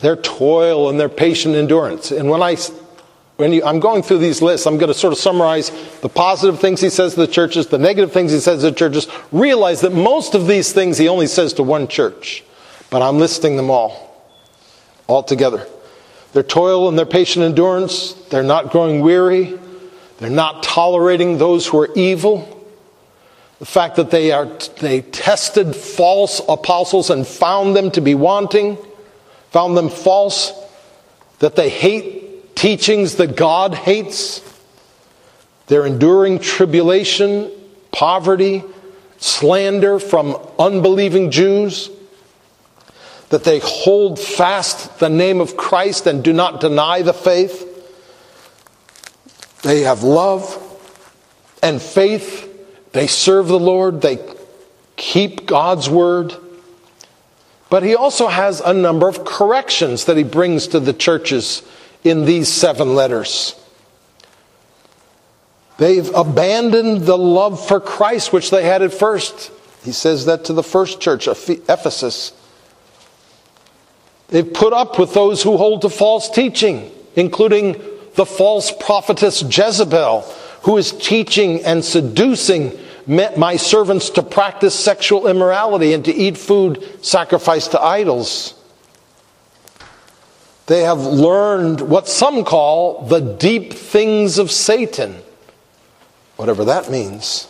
their 0.00 0.16
toil 0.16 0.88
and 0.88 0.98
their 0.98 1.08
patient 1.08 1.54
endurance. 1.54 2.10
And 2.10 2.28
when 2.28 2.42
I 2.42 2.56
when 3.36 3.52
you, 3.52 3.64
I'm 3.64 3.80
going 3.80 4.02
through 4.02 4.18
these 4.18 4.40
lists, 4.40 4.66
I'm 4.66 4.78
going 4.78 4.92
to 4.92 4.98
sort 4.98 5.12
of 5.12 5.18
summarize 5.18 5.70
the 6.02 6.08
positive 6.08 6.60
things 6.60 6.80
he 6.80 6.88
says 6.88 7.14
to 7.14 7.20
the 7.20 7.26
churches, 7.26 7.66
the 7.66 7.78
negative 7.78 8.12
things 8.12 8.30
he 8.30 8.38
says 8.38 8.60
to 8.60 8.70
the 8.70 8.76
churches. 8.76 9.08
Realize 9.32 9.80
that 9.80 9.92
most 9.92 10.34
of 10.34 10.46
these 10.46 10.72
things 10.72 10.98
he 10.98 11.08
only 11.08 11.26
says 11.26 11.52
to 11.54 11.64
one 11.64 11.88
church, 11.88 12.44
but 12.90 13.02
I'm 13.02 13.18
listing 13.18 13.56
them 13.56 13.70
all, 13.70 14.24
all 15.08 15.24
together. 15.24 15.66
Their 16.32 16.44
toil 16.44 16.88
and 16.88 16.96
their 16.96 17.06
patient 17.06 17.44
endurance, 17.44 18.12
they're 18.30 18.44
not 18.44 18.70
growing 18.70 19.00
weary, 19.00 19.58
they're 20.18 20.30
not 20.30 20.62
tolerating 20.62 21.38
those 21.38 21.66
who 21.66 21.80
are 21.80 21.92
evil. 21.96 22.50
The 23.58 23.66
fact 23.66 23.96
that 23.96 24.10
they, 24.10 24.30
are, 24.30 24.46
they 24.80 25.00
tested 25.00 25.74
false 25.74 26.40
apostles 26.48 27.10
and 27.10 27.26
found 27.26 27.74
them 27.74 27.90
to 27.92 28.00
be 28.00 28.14
wanting 28.14 28.76
found 29.54 29.76
them 29.76 29.88
false, 29.88 30.52
that 31.38 31.54
they 31.54 31.70
hate 31.70 32.56
teachings 32.56 33.14
that 33.14 33.36
God 33.36 33.72
hates. 33.72 34.42
They're 35.68 35.86
enduring 35.86 36.40
tribulation, 36.40 37.52
poverty, 37.92 38.64
slander 39.18 40.00
from 40.00 40.36
unbelieving 40.58 41.30
Jews. 41.30 41.88
That 43.28 43.44
they 43.44 43.60
hold 43.60 44.18
fast 44.18 44.98
the 44.98 45.08
name 45.08 45.40
of 45.40 45.56
Christ 45.56 46.08
and 46.08 46.24
do 46.24 46.32
not 46.32 46.60
deny 46.60 47.02
the 47.02 47.14
faith. 47.14 47.62
They 49.62 49.82
have 49.82 50.02
love 50.02 50.60
and 51.62 51.80
faith. 51.80 52.90
They 52.90 53.06
serve 53.06 53.46
the 53.46 53.60
Lord. 53.60 54.00
They 54.00 54.18
keep 54.96 55.46
God's 55.46 55.88
word. 55.88 56.34
But 57.70 57.82
he 57.82 57.94
also 57.94 58.28
has 58.28 58.60
a 58.60 58.72
number 58.72 59.08
of 59.08 59.24
corrections 59.24 60.04
that 60.04 60.16
he 60.16 60.22
brings 60.22 60.68
to 60.68 60.80
the 60.80 60.92
churches 60.92 61.62
in 62.04 62.24
these 62.24 62.48
seven 62.48 62.94
letters. 62.94 63.60
They've 65.78 66.08
abandoned 66.14 67.02
the 67.02 67.18
love 67.18 67.66
for 67.66 67.80
Christ 67.80 68.32
which 68.32 68.50
they 68.50 68.64
had 68.64 68.82
at 68.82 68.92
first. 68.92 69.50
He 69.82 69.92
says 69.92 70.26
that 70.26 70.44
to 70.44 70.52
the 70.52 70.62
first 70.62 71.00
church, 71.00 71.26
Ephesus. 71.26 72.32
They've 74.28 74.50
put 74.52 74.72
up 74.72 74.98
with 74.98 75.14
those 75.14 75.42
who 75.42 75.56
hold 75.56 75.82
to 75.82 75.88
false 75.88 76.30
teaching, 76.30 76.90
including 77.16 77.80
the 78.14 78.24
false 78.26 78.72
prophetess 78.80 79.42
Jezebel, 79.42 80.22
who 80.62 80.76
is 80.76 80.92
teaching 80.92 81.64
and 81.64 81.84
seducing 81.84 82.78
my 83.06 83.56
servants 83.56 84.10
to 84.10 84.22
practice 84.22 84.74
sexual 84.74 85.26
immorality 85.26 85.92
and 85.92 86.04
to 86.04 86.14
eat 86.14 86.38
food 86.38 87.04
sacrificed 87.04 87.72
to 87.72 87.80
idols. 87.80 88.54
They 90.66 90.82
have 90.82 91.00
learned 91.00 91.82
what 91.82 92.08
some 92.08 92.44
call 92.44 93.02
the 93.06 93.20
deep 93.20 93.74
things 93.74 94.38
of 94.38 94.50
Satan, 94.50 95.16
whatever 96.36 96.64
that 96.64 96.90
means. 96.90 97.48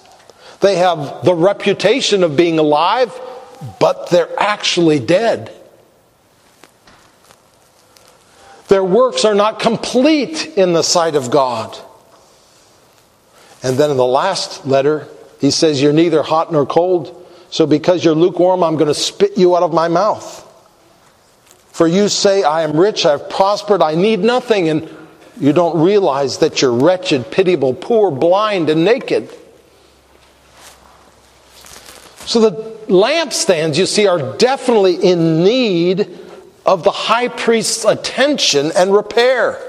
They 0.60 0.76
have 0.76 1.24
the 1.24 1.34
reputation 1.34 2.24
of 2.24 2.36
being 2.36 2.58
alive, 2.58 3.12
but 3.78 4.10
they're 4.10 4.40
actually 4.40 4.98
dead. 4.98 5.52
Their 8.68 8.82
works 8.82 9.24
are 9.24 9.34
not 9.34 9.60
complete 9.60 10.56
in 10.56 10.72
the 10.72 10.82
sight 10.82 11.14
of 11.14 11.30
God. 11.30 11.78
And 13.62 13.76
then 13.76 13.90
in 13.90 13.96
the 13.96 14.04
last 14.04 14.66
letter, 14.66 15.06
he 15.44 15.50
says, 15.50 15.82
You're 15.82 15.92
neither 15.92 16.22
hot 16.22 16.50
nor 16.50 16.64
cold. 16.64 17.20
So 17.50 17.66
because 17.66 18.04
you're 18.04 18.14
lukewarm, 18.14 18.64
I'm 18.64 18.76
going 18.76 18.88
to 18.88 18.94
spit 18.94 19.36
you 19.36 19.54
out 19.54 19.62
of 19.62 19.72
my 19.72 19.88
mouth. 19.88 20.40
For 21.70 21.86
you 21.86 22.08
say, 22.08 22.42
I 22.42 22.62
am 22.62 22.76
rich, 22.76 23.04
I've 23.04 23.28
prospered, 23.28 23.82
I 23.82 23.94
need 23.94 24.20
nothing. 24.20 24.68
And 24.68 24.88
you 25.38 25.52
don't 25.52 25.80
realize 25.82 26.38
that 26.38 26.62
you're 26.62 26.72
wretched, 26.72 27.30
pitiable, 27.30 27.74
poor, 27.74 28.10
blind, 28.10 28.70
and 28.70 28.84
naked. 28.84 29.28
So 32.26 32.40
the 32.40 32.50
lampstands, 32.86 33.76
you 33.76 33.86
see, 33.86 34.06
are 34.06 34.36
definitely 34.38 34.96
in 34.96 35.44
need 35.44 36.18
of 36.64 36.84
the 36.84 36.90
high 36.90 37.28
priest's 37.28 37.84
attention 37.84 38.72
and 38.74 38.94
repair. 38.94 39.60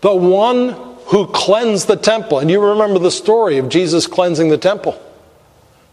The 0.00 0.14
one 0.14 0.95
who 1.06 1.26
cleansed 1.28 1.86
the 1.86 1.96
temple. 1.96 2.38
And 2.38 2.50
you 2.50 2.60
remember 2.60 2.98
the 2.98 3.10
story 3.10 3.58
of 3.58 3.68
Jesus 3.68 4.06
cleansing 4.06 4.48
the 4.48 4.58
temple, 4.58 5.00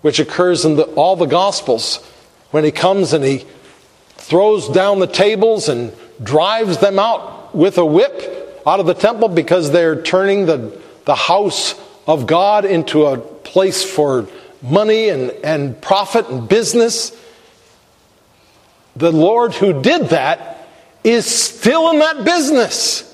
which 0.01 0.19
occurs 0.19 0.65
in 0.65 0.75
the, 0.75 0.83
all 0.93 1.15
the 1.15 1.25
Gospels 1.25 2.03
when 2.51 2.63
he 2.63 2.71
comes 2.71 3.13
and 3.13 3.23
he 3.23 3.45
throws 4.15 4.69
down 4.69 4.99
the 4.99 5.07
tables 5.07 5.69
and 5.69 5.93
drives 6.21 6.77
them 6.79 6.97
out 6.97 7.55
with 7.55 7.77
a 7.77 7.85
whip 7.85 8.61
out 8.65 8.79
of 8.79 8.85
the 8.85 8.93
temple 8.93 9.27
because 9.27 9.71
they're 9.71 10.01
turning 10.01 10.45
the, 10.45 10.79
the 11.05 11.15
house 11.15 11.75
of 12.07 12.25
God 12.25 12.65
into 12.65 13.05
a 13.05 13.17
place 13.17 13.83
for 13.83 14.27
money 14.61 15.09
and, 15.09 15.31
and 15.43 15.79
profit 15.81 16.27
and 16.29 16.47
business. 16.47 17.15
The 18.95 19.11
Lord 19.11 19.53
who 19.53 19.81
did 19.81 20.09
that 20.09 20.67
is 21.03 21.25
still 21.25 21.91
in 21.91 21.99
that 21.99 22.23
business. 22.23 23.12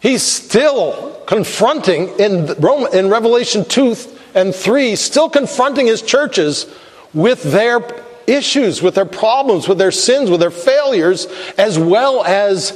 He's 0.00 0.22
still 0.22 1.22
confronting 1.26 2.08
in, 2.18 2.46
Rome, 2.58 2.88
in 2.92 3.10
Revelation 3.10 3.64
2 3.66 3.94
and 4.34 4.54
3, 4.54 4.96
still 4.96 5.28
confronting 5.28 5.86
his 5.86 6.00
churches 6.00 6.66
with 7.12 7.42
their 7.42 7.82
issues, 8.26 8.80
with 8.80 8.94
their 8.94 9.04
problems, 9.04 9.68
with 9.68 9.76
their 9.76 9.90
sins, 9.90 10.30
with 10.30 10.40
their 10.40 10.50
failures, 10.50 11.26
as 11.58 11.78
well 11.78 12.24
as 12.24 12.72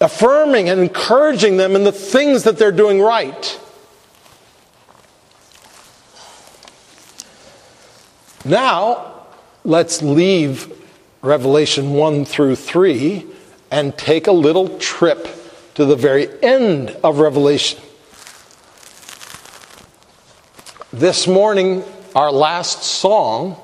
affirming 0.00 0.68
and 0.68 0.80
encouraging 0.80 1.56
them 1.56 1.74
in 1.74 1.82
the 1.82 1.92
things 1.92 2.44
that 2.44 2.58
they're 2.58 2.70
doing 2.70 3.00
right. 3.00 3.60
Now, 8.44 9.26
let's 9.64 10.00
leave 10.00 10.72
Revelation 11.22 11.94
1 11.94 12.24
through 12.24 12.54
3 12.54 13.26
and 13.72 13.98
take 13.98 14.28
a 14.28 14.32
little 14.32 14.78
trip 14.78 15.26
to 15.78 15.84
the 15.84 15.94
very 15.94 16.28
end 16.42 16.90
of 17.04 17.20
Revelation. 17.20 17.80
This 20.92 21.28
morning, 21.28 21.84
our 22.16 22.32
last 22.32 22.82
song 22.82 23.56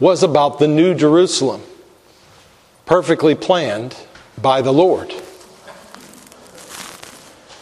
was 0.00 0.22
about 0.22 0.58
the 0.58 0.68
New 0.68 0.94
Jerusalem, 0.94 1.60
perfectly 2.86 3.34
planned 3.34 3.94
by 4.40 4.62
the 4.62 4.72
Lord. 4.72 5.12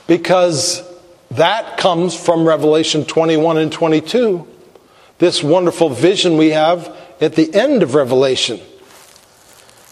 Because 0.06 0.88
that 1.32 1.76
comes 1.76 2.14
from 2.14 2.46
Revelation 2.46 3.04
21 3.04 3.58
and 3.58 3.72
22, 3.72 4.46
this 5.18 5.42
wonderful 5.42 5.88
vision 5.88 6.36
we 6.36 6.50
have 6.50 6.96
at 7.20 7.34
the 7.34 7.52
end 7.52 7.82
of 7.82 7.96
Revelation 7.96 8.60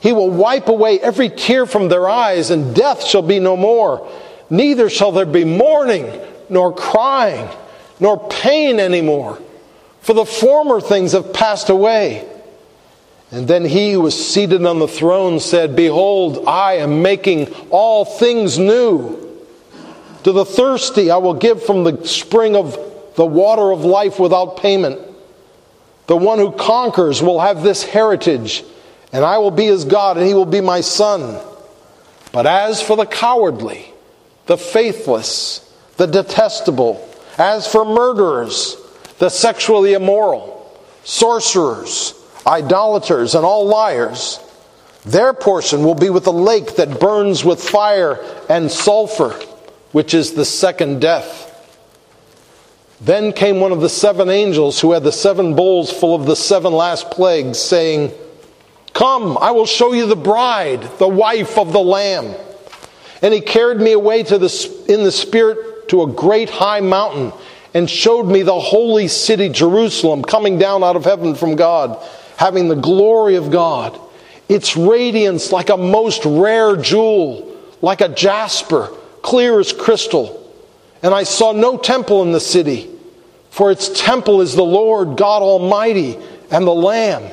He 0.00 0.12
will 0.12 0.30
wipe 0.30 0.68
away 0.68 1.00
every 1.00 1.28
tear 1.28 1.66
from 1.66 1.88
their 1.88 2.08
eyes, 2.08 2.50
and 2.50 2.74
death 2.74 3.04
shall 3.04 3.22
be 3.22 3.40
no 3.40 3.56
more. 3.56 4.08
Neither 4.50 4.88
shall 4.88 5.12
there 5.12 5.26
be 5.26 5.44
mourning, 5.44 6.10
nor 6.48 6.72
crying, 6.72 7.48
nor 8.00 8.28
pain 8.28 8.78
anymore, 8.78 9.38
for 10.00 10.14
the 10.14 10.24
former 10.24 10.80
things 10.80 11.12
have 11.12 11.32
passed 11.32 11.68
away. 11.68 12.28
And 13.30 13.46
then 13.46 13.64
he 13.64 13.92
who 13.92 14.00
was 14.00 14.32
seated 14.32 14.64
on 14.64 14.78
the 14.78 14.88
throne 14.88 15.38
said, 15.38 15.76
Behold, 15.76 16.46
I 16.46 16.74
am 16.74 17.02
making 17.02 17.52
all 17.70 18.04
things 18.04 18.58
new. 18.58 19.24
To 20.24 20.32
the 20.32 20.46
thirsty 20.46 21.10
I 21.10 21.18
will 21.18 21.34
give 21.34 21.62
from 21.62 21.84
the 21.84 22.06
spring 22.06 22.56
of 22.56 22.78
the 23.16 23.26
water 23.26 23.70
of 23.70 23.84
life 23.84 24.18
without 24.18 24.58
payment. 24.58 25.00
The 26.06 26.16
one 26.16 26.38
who 26.38 26.52
conquers 26.52 27.20
will 27.20 27.40
have 27.40 27.62
this 27.62 27.82
heritage 27.82 28.64
and 29.12 29.24
I 29.24 29.38
will 29.38 29.50
be 29.50 29.66
his 29.66 29.84
God, 29.84 30.16
and 30.16 30.26
he 30.26 30.34
will 30.34 30.46
be 30.46 30.60
my 30.60 30.80
son. 30.80 31.40
But 32.32 32.46
as 32.46 32.82
for 32.82 32.96
the 32.96 33.06
cowardly, 33.06 33.92
the 34.46 34.58
faithless, 34.58 35.72
the 35.96 36.06
detestable, 36.06 37.08
as 37.38 37.66
for 37.66 37.84
murderers, 37.84 38.76
the 39.18 39.28
sexually 39.28 39.94
immoral, 39.94 40.54
sorcerers, 41.04 42.14
idolaters, 42.46 43.34
and 43.34 43.44
all 43.44 43.66
liars, 43.66 44.40
their 45.04 45.32
portion 45.32 45.84
will 45.84 45.94
be 45.94 46.10
with 46.10 46.24
the 46.24 46.32
lake 46.32 46.76
that 46.76 47.00
burns 47.00 47.44
with 47.44 47.62
fire 47.62 48.22
and 48.48 48.70
sulfur, 48.70 49.30
which 49.92 50.12
is 50.12 50.32
the 50.32 50.44
second 50.44 51.00
death. 51.00 51.46
Then 53.00 53.32
came 53.32 53.60
one 53.60 53.72
of 53.72 53.80
the 53.80 53.88
seven 53.88 54.28
angels 54.28 54.80
who 54.80 54.92
had 54.92 55.04
the 55.04 55.12
seven 55.12 55.54
bowls 55.54 55.92
full 55.92 56.14
of 56.14 56.26
the 56.26 56.36
seven 56.36 56.72
last 56.72 57.10
plagues, 57.10 57.58
saying, 57.58 58.12
Come, 58.94 59.38
I 59.38 59.50
will 59.52 59.66
show 59.66 59.92
you 59.92 60.06
the 60.06 60.16
bride, 60.16 60.82
the 60.98 61.08
wife 61.08 61.58
of 61.58 61.72
the 61.72 61.80
Lamb. 61.80 62.34
And 63.22 63.34
he 63.34 63.40
carried 63.40 63.78
me 63.78 63.92
away 63.92 64.22
to 64.24 64.38
the, 64.38 64.84
in 64.88 65.04
the 65.04 65.12
Spirit 65.12 65.88
to 65.88 66.02
a 66.02 66.06
great 66.06 66.50
high 66.50 66.80
mountain 66.80 67.32
and 67.74 67.88
showed 67.88 68.24
me 68.24 68.42
the 68.42 68.58
holy 68.58 69.08
city, 69.08 69.48
Jerusalem, 69.48 70.22
coming 70.22 70.58
down 70.58 70.82
out 70.82 70.96
of 70.96 71.04
heaven 71.04 71.34
from 71.34 71.56
God, 71.56 72.02
having 72.36 72.68
the 72.68 72.76
glory 72.76 73.36
of 73.36 73.50
God. 73.50 73.98
Its 74.48 74.76
radiance 74.76 75.52
like 75.52 75.68
a 75.68 75.76
most 75.76 76.24
rare 76.24 76.76
jewel, 76.76 77.56
like 77.82 78.00
a 78.00 78.08
jasper, 78.08 78.90
clear 79.22 79.60
as 79.60 79.72
crystal. 79.72 80.34
And 81.02 81.14
I 81.14 81.24
saw 81.24 81.52
no 81.52 81.76
temple 81.76 82.22
in 82.22 82.32
the 82.32 82.40
city, 82.40 82.88
for 83.50 83.70
its 83.70 83.88
temple 84.00 84.40
is 84.40 84.54
the 84.54 84.64
Lord 84.64 85.16
God 85.16 85.42
Almighty 85.42 86.18
and 86.50 86.66
the 86.66 86.74
Lamb. 86.74 87.30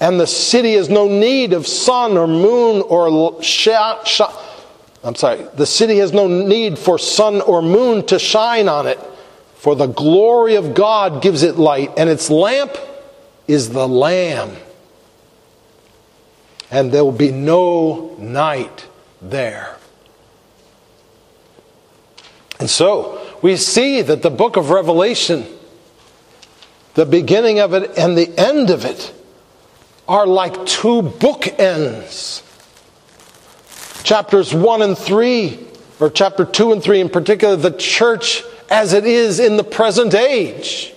And 0.00 0.18
the 0.18 0.26
city 0.26 0.74
has 0.74 0.88
no 0.88 1.06
need 1.06 1.52
of 1.52 1.66
sun 1.66 2.16
or 2.16 2.26
moon 2.26 2.80
or 2.80 3.42
sh- 3.42 3.68
I'm 3.68 5.14
sorry, 5.14 5.46
the 5.54 5.66
city 5.66 5.98
has 5.98 6.12
no 6.12 6.26
need 6.26 6.78
for 6.78 6.98
sun 6.98 7.42
or 7.42 7.60
moon 7.60 8.06
to 8.06 8.18
shine 8.18 8.68
on 8.68 8.86
it, 8.86 8.98
for 9.56 9.76
the 9.76 9.86
glory 9.86 10.56
of 10.56 10.74
God 10.74 11.20
gives 11.20 11.42
it 11.42 11.56
light, 11.56 11.90
and 11.98 12.08
its 12.08 12.30
lamp 12.30 12.76
is 13.46 13.70
the 13.70 13.86
Lamb. 13.86 14.56
And 16.70 16.92
there 16.92 17.04
will 17.04 17.12
be 17.12 17.32
no 17.32 18.14
night 18.18 18.86
there. 19.20 19.76
And 22.58 22.70
so 22.70 23.20
we 23.42 23.56
see 23.56 24.02
that 24.02 24.22
the 24.22 24.30
book 24.30 24.56
of 24.56 24.70
Revelation, 24.70 25.46
the 26.94 27.06
beginning 27.06 27.58
of 27.58 27.74
it 27.74 27.98
and 27.98 28.16
the 28.16 28.32
end 28.38 28.70
of 28.70 28.84
it, 28.84 29.12
are 30.10 30.26
like 30.26 30.66
two 30.66 31.02
bookends. 31.02 32.42
Chapters 34.02 34.52
1 34.52 34.82
and 34.82 34.98
3, 34.98 35.66
or 36.00 36.10
chapter 36.10 36.44
2 36.44 36.72
and 36.72 36.82
3 36.82 37.00
in 37.00 37.08
particular, 37.08 37.54
the 37.54 37.70
church 37.70 38.42
as 38.68 38.92
it 38.92 39.06
is 39.06 39.38
in 39.38 39.56
the 39.56 39.62
present 39.62 40.12
age. 40.12 40.92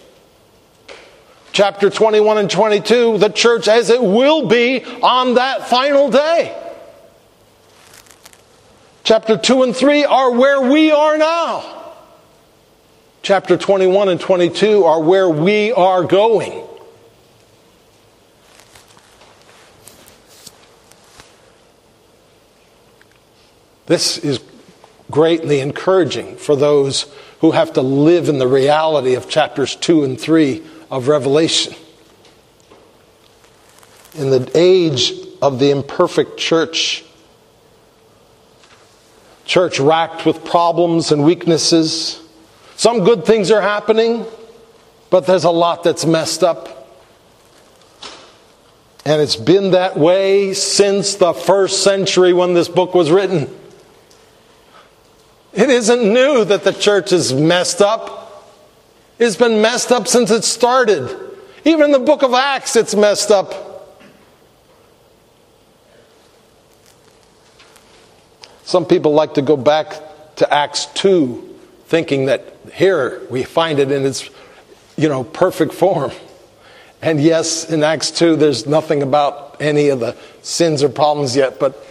Chapter 1.52 1.92
21 1.92 2.40
and 2.40 2.50
22, 2.50 3.20
the 3.20 3.30
church 3.30 3.68
as 3.68 3.92
it 3.92 4.02
will 4.02 4.48
be 4.48 4.84
on 4.84 5.36
that 5.36 5.68
final 5.68 6.10
day. 6.10 6.60
Chapter 9.04 9.38
2 9.38 9.62
and 9.62 9.76
3 9.76 10.06
are 10.06 10.32
where 10.32 10.60
we 10.60 10.90
are 10.90 11.20
now. 11.20 11.94
Chapter 13.22 13.58
21 13.58 14.10
and 14.10 14.20
22 14.20 14.84
are 14.86 15.00
where 15.00 15.30
we 15.30 15.72
are 15.72 16.04
going. 16.04 16.68
This 23.86 24.18
is 24.18 24.40
greatly 25.12 25.60
encouraging 25.60 26.38
for 26.38 26.56
those 26.56 27.06
who 27.42 27.52
have 27.52 27.74
to 27.74 27.82
live 27.82 28.30
in 28.30 28.38
the 28.38 28.48
reality 28.48 29.16
of 29.16 29.30
chapters 29.30 29.76
2 29.76 30.04
and 30.04 30.20
3 30.20 30.64
of 30.90 31.08
Revelation. 31.08 31.76
In 34.16 34.30
the 34.30 34.50
age 34.56 35.14
of 35.42 35.60
the 35.60 35.72
imperfect 35.72 36.38
church, 36.38 37.04
church 39.46 39.80
racked 39.80 40.26
with 40.26 40.46
problems 40.46 41.12
and 41.12 41.26
weaknesses, 41.26 42.22
some 42.78 43.04
good 43.04 43.26
things 43.26 43.52
are 43.52 43.62
happening, 43.62 44.26
but 45.10 45.28
there's 45.28 45.44
a 45.44 45.52
lot 45.52 45.84
that's 45.84 46.06
messed 46.06 46.44
up. 46.44 46.90
And 49.06 49.22
it's 49.22 49.36
been 49.36 49.72
that 49.72 49.98
way 49.98 50.54
since 50.54 51.16
the 51.16 51.34
first 51.34 51.84
century 51.84 52.32
when 52.32 52.54
this 52.54 52.70
book 52.70 52.94
was 52.94 53.12
written. 53.12 53.54
It 55.54 55.70
isn't 55.70 56.02
new 56.02 56.44
that 56.46 56.64
the 56.64 56.74
church 56.74 57.12
is 57.12 57.34
messed 57.34 57.82
up. 57.82 58.52
It's 59.20 59.36
been 59.36 59.62
messed 59.62 59.92
up 59.92 60.08
since 60.08 60.32
it 60.32 60.44
started. 60.44 61.16
Even 61.64 61.86
in 61.86 61.92
the 61.92 62.00
book 62.00 62.24
of 62.24 62.34
Acts, 62.34 62.76
it's 62.76 62.96
messed 62.96 63.30
up. 63.30 64.00
Some 68.64 68.86
people 68.86 69.14
like 69.14 69.36
to 69.36 69.42
go 69.42 69.56
back 69.56 70.02
to 70.38 70.52
Acts 70.52 70.88
2, 70.96 71.60
thinking 71.86 72.26
that 72.26 72.58
here 72.74 73.22
we 73.30 73.44
find 73.44 73.78
it 73.78 73.92
in 73.92 74.06
its 74.06 74.30
you 74.98 75.10
know, 75.10 75.24
perfect 75.24 75.74
form. 75.74 76.12
And 77.02 77.22
yes, 77.22 77.70
in 77.70 77.84
Acts 77.84 78.12
2, 78.12 78.36
there's 78.38 78.66
nothing 78.66 79.04
about 79.04 79.58
any 79.60 79.90
of 79.90 80.00
the 80.00 80.16
sins 80.42 80.82
or 80.82 80.90
problems 80.90 81.36
yet, 81.36 81.60
but 81.60 81.86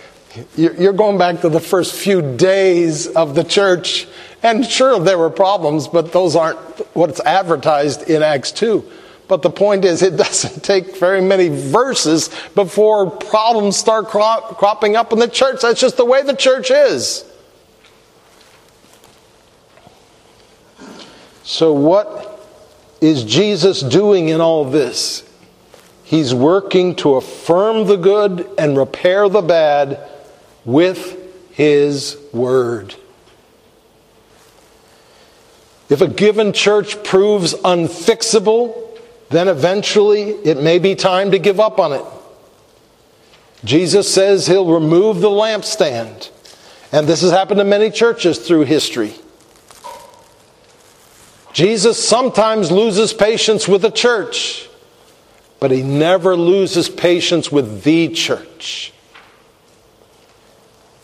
you're 0.57 0.93
going 0.93 1.19
back 1.19 1.41
to 1.43 1.49
the 1.49 1.61
first 1.61 1.95
few 1.95 2.37
days 2.37 3.07
of 3.07 3.35
the 3.35 3.45
church, 3.45 4.07
and 4.43 4.67
sure, 4.67 4.99
there 4.99 5.19
were 5.19 5.31
problems, 5.31 5.89
but 5.89 6.13
those 6.13 6.35
aren't 6.35 6.59
what's 6.95 7.21
advertised 7.21 8.09
in 8.09 8.23
Acts 8.23 8.51
2. 8.53 8.85
But 9.29 9.43
the 9.43 9.51
point 9.51 9.85
is, 9.85 10.03
it 10.03 10.17
doesn't 10.17 10.65
take 10.65 10.97
very 10.97 11.21
many 11.21 11.49
verses 11.49 12.31
before 12.55 13.11
problems 13.11 13.77
start 13.77 14.09
cropping 14.09 14.97
up 14.97 15.13
in 15.13 15.19
the 15.19 15.29
church. 15.29 15.61
That's 15.63 15.81
just 15.81 15.97
the 15.97 16.05
way 16.05 16.23
the 16.23 16.37
church 16.37 16.71
is. 16.71 17.25
So, 21.45 21.73
what 21.73 22.49
is 23.01 23.25
Jesus 23.25 23.81
doing 23.81 24.29
in 24.29 24.41
all 24.41 24.65
this? 24.65 25.29
He's 26.05 26.35
working 26.35 26.95
to 26.97 27.17
affirm 27.17 27.87
the 27.87 27.97
good 27.97 28.49
and 28.59 28.77
repair 28.77 29.29
the 29.29 29.43
bad 29.43 30.09
with 30.65 31.51
His 31.53 32.17
Word. 32.33 32.95
If 35.89 36.01
a 36.01 36.09
given 36.09 36.53
church 36.53 37.03
proves 37.05 37.53
unfixable, 37.53 38.99
then 39.29 39.49
eventually 39.49 40.31
it 40.31 40.57
may 40.59 40.79
be 40.79 40.95
time 40.95 41.33
to 41.33 41.39
give 41.39 41.61
up 41.61 41.79
on 41.79 41.93
it. 41.93 42.05
Jesus 43.65 44.13
says 44.13 44.47
he'll 44.47 44.73
remove 44.73 45.21
the 45.21 45.29
lampstand. 45.29 46.31
And 46.93 47.07
this 47.07 47.21
has 47.23 47.31
happened 47.31 47.59
to 47.59 47.65
many 47.65 47.91
churches 47.91 48.39
through 48.39 48.65
history. 48.65 49.15
Jesus 51.53 52.03
sometimes 52.03 52.71
loses 52.71 53.13
patience 53.13 53.69
with 53.69 53.85
a 53.85 53.91
church, 53.91 54.69
but 55.61 55.71
he 55.71 55.83
never 55.83 56.35
loses 56.37 56.89
patience 56.89 57.53
with 57.53 57.85
the 57.85 58.09
church 58.09 58.93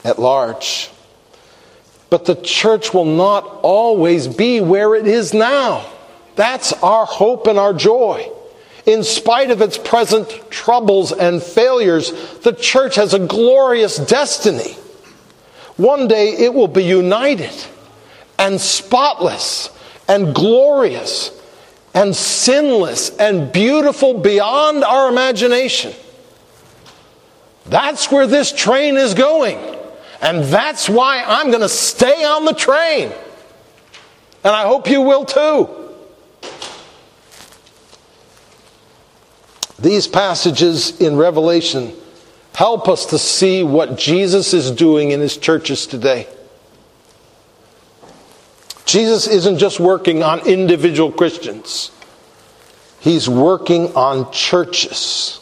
at 0.04 0.18
large. 0.18 0.90
But 2.11 2.24
the 2.24 2.34
church 2.34 2.94
will 2.94 3.04
not 3.04 3.44
always 3.62 4.28
be 4.28 4.61
where 4.61 4.94
it 4.94 5.06
is 5.06 5.34
now. 5.34 5.87
That's 6.37 6.72
our 6.72 7.04
hope 7.04 7.46
and 7.46 7.58
our 7.58 7.74
joy. 7.74 8.30
In 8.87 9.04
spite 9.04 9.50
of 9.50 9.61
its 9.61 9.76
present 9.76 10.50
troubles 10.50 11.12
and 11.12 11.42
failures, 11.42 12.12
the 12.38 12.54
church 12.54 12.94
has 12.94 13.12
a 13.12 13.18
glorious 13.18 13.98
destiny. 13.98 14.72
One 15.76 16.08
day 16.08 16.30
it 16.30 16.54
will 16.54 16.68
be 16.68 16.84
united 16.84 17.52
and 18.38 18.61
spotless 18.61 19.70
and 20.08 20.34
glorious 20.34 21.38
and 21.92 22.16
sinless 22.16 23.14
and 23.16 23.52
beautiful 23.52 24.14
beyond 24.14 24.84
our 24.84 25.11
imagination. 25.11 25.92
That's 27.66 28.11
where 28.11 28.26
this 28.26 28.52
train 28.52 28.96
is 28.96 29.12
going. 29.14 29.58
And 30.20 30.44
that's 30.44 30.88
why 30.88 31.22
I'm 31.26 31.48
going 31.48 31.61
to 31.61 31.68
stay 31.68 32.24
on 32.24 32.44
the 32.44 32.54
train. 32.54 33.12
And 34.44 34.54
I 34.54 34.64
hope 34.64 34.88
you 34.88 35.02
will 35.02 35.24
too. 35.24 35.68
These 39.78 40.09
passages 40.09 41.00
in 41.00 41.16
Revelation 41.16 41.94
help 42.54 42.88
us 42.88 43.07
to 43.07 43.18
see 43.18 43.62
what 43.62 43.96
Jesus 43.96 44.52
is 44.52 44.72
doing 44.72 45.12
in 45.12 45.20
his 45.20 45.37
churches 45.37 45.87
today. 45.87 46.26
Jesus 48.85 49.28
isn't 49.28 49.59
just 49.59 49.78
working 49.78 50.24
on 50.24 50.40
individual 50.40 51.12
Christians, 51.12 51.92
he's 52.98 53.28
working 53.28 53.94
on 53.94 54.33
churches. 54.33 55.40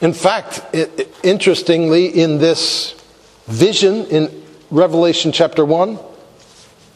In 0.00 0.12
fact, 0.12 0.62
it, 0.72 1.14
interestingly, 1.22 2.06
in 2.06 2.38
this 2.38 2.94
vision 3.46 4.06
in 4.06 4.44
Revelation 4.70 5.32
chapter 5.32 5.64
1, 5.64 5.98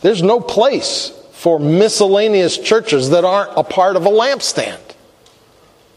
there's 0.00 0.22
no 0.22 0.40
place 0.40 1.12
for 1.32 1.58
miscellaneous 1.58 2.56
churches 2.56 3.10
that 3.10 3.24
aren't 3.24 3.50
a 3.56 3.62
part 3.62 3.96
of 3.96 4.06
a 4.06 4.10
lampstand. 4.10 4.80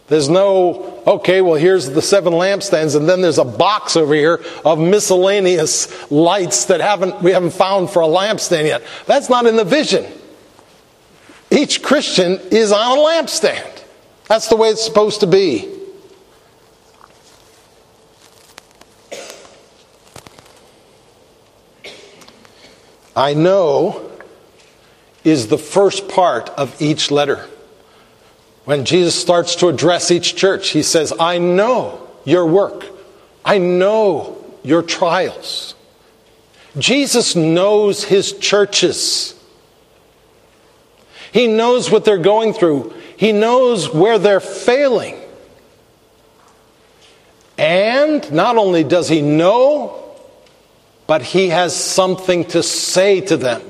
There's 0.07 0.29
no, 0.29 1.01
okay, 1.05 1.41
well, 1.41 1.55
here's 1.55 1.89
the 1.89 2.01
seven 2.01 2.33
lampstands, 2.33 2.95
and 2.95 3.07
then 3.07 3.21
there's 3.21 3.37
a 3.37 3.45
box 3.45 3.95
over 3.97 4.13
here 4.13 4.41
of 4.63 4.79
miscellaneous 4.79 6.09
lights 6.11 6.65
that 6.65 6.79
haven't, 6.79 7.21
we 7.21 7.31
haven't 7.31 7.51
found 7.51 7.89
for 7.89 8.01
a 8.01 8.07
lampstand 8.07 8.65
yet. 8.65 8.83
That's 9.05 9.29
not 9.29 9.45
in 9.45 9.57
the 9.57 9.65
vision. 9.65 10.05
Each 11.51 11.81
Christian 11.81 12.39
is 12.51 12.71
on 12.71 12.97
a 12.97 13.01
lampstand. 13.01 13.83
That's 14.27 14.47
the 14.47 14.55
way 14.55 14.69
it's 14.69 14.83
supposed 14.83 15.21
to 15.21 15.27
be. 15.27 15.76
I 23.17 23.33
know 23.33 24.11
is 25.23 25.47
the 25.47 25.57
first 25.57 26.07
part 26.07 26.49
of 26.51 26.79
each 26.79 27.09
letter. 27.09 27.47
When 28.65 28.85
Jesus 28.85 29.19
starts 29.19 29.55
to 29.55 29.69
address 29.69 30.11
each 30.11 30.35
church, 30.35 30.69
he 30.69 30.83
says, 30.83 31.11
I 31.19 31.39
know 31.39 32.07
your 32.25 32.45
work. 32.45 32.85
I 33.43 33.57
know 33.57 34.37
your 34.63 34.83
trials. 34.83 35.73
Jesus 36.77 37.35
knows 37.35 38.03
his 38.03 38.33
churches. 38.33 39.33
He 41.31 41.47
knows 41.47 41.89
what 41.89 42.05
they're 42.05 42.19
going 42.19 42.53
through. 42.53 42.93
He 43.17 43.31
knows 43.31 43.91
where 43.91 44.19
they're 44.19 44.39
failing. 44.39 45.17
And 47.57 48.31
not 48.31 48.57
only 48.57 48.83
does 48.83 49.09
he 49.09 49.23
know, 49.23 50.06
but 51.07 51.21
he 51.21 51.47
has 51.49 51.75
something 51.75 52.45
to 52.45 52.61
say 52.61 53.21
to 53.21 53.37
them. 53.37 53.61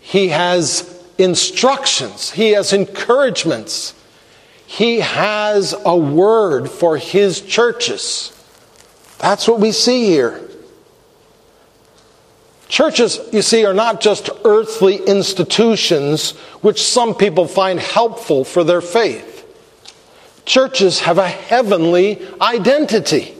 He 0.00 0.28
has 0.28 0.94
instructions, 1.18 2.30
he 2.30 2.52
has 2.52 2.72
encouragements, 2.72 3.92
he 4.66 5.00
has 5.00 5.74
a 5.84 5.96
word 5.96 6.70
for 6.70 6.96
his 6.96 7.40
churches. 7.40 8.32
That's 9.18 9.48
what 9.48 9.58
we 9.60 9.72
see 9.72 10.04
here. 10.04 10.48
Churches, 12.68 13.18
you 13.32 13.42
see, 13.42 13.64
are 13.64 13.74
not 13.74 14.00
just 14.00 14.28
earthly 14.44 14.96
institutions 14.96 16.32
which 16.60 16.82
some 16.82 17.14
people 17.14 17.48
find 17.48 17.80
helpful 17.80 18.44
for 18.44 18.62
their 18.62 18.82
faith. 18.82 19.34
Churches 20.44 21.00
have 21.00 21.18
a 21.18 21.26
heavenly 21.26 22.26
identity. 22.40 23.37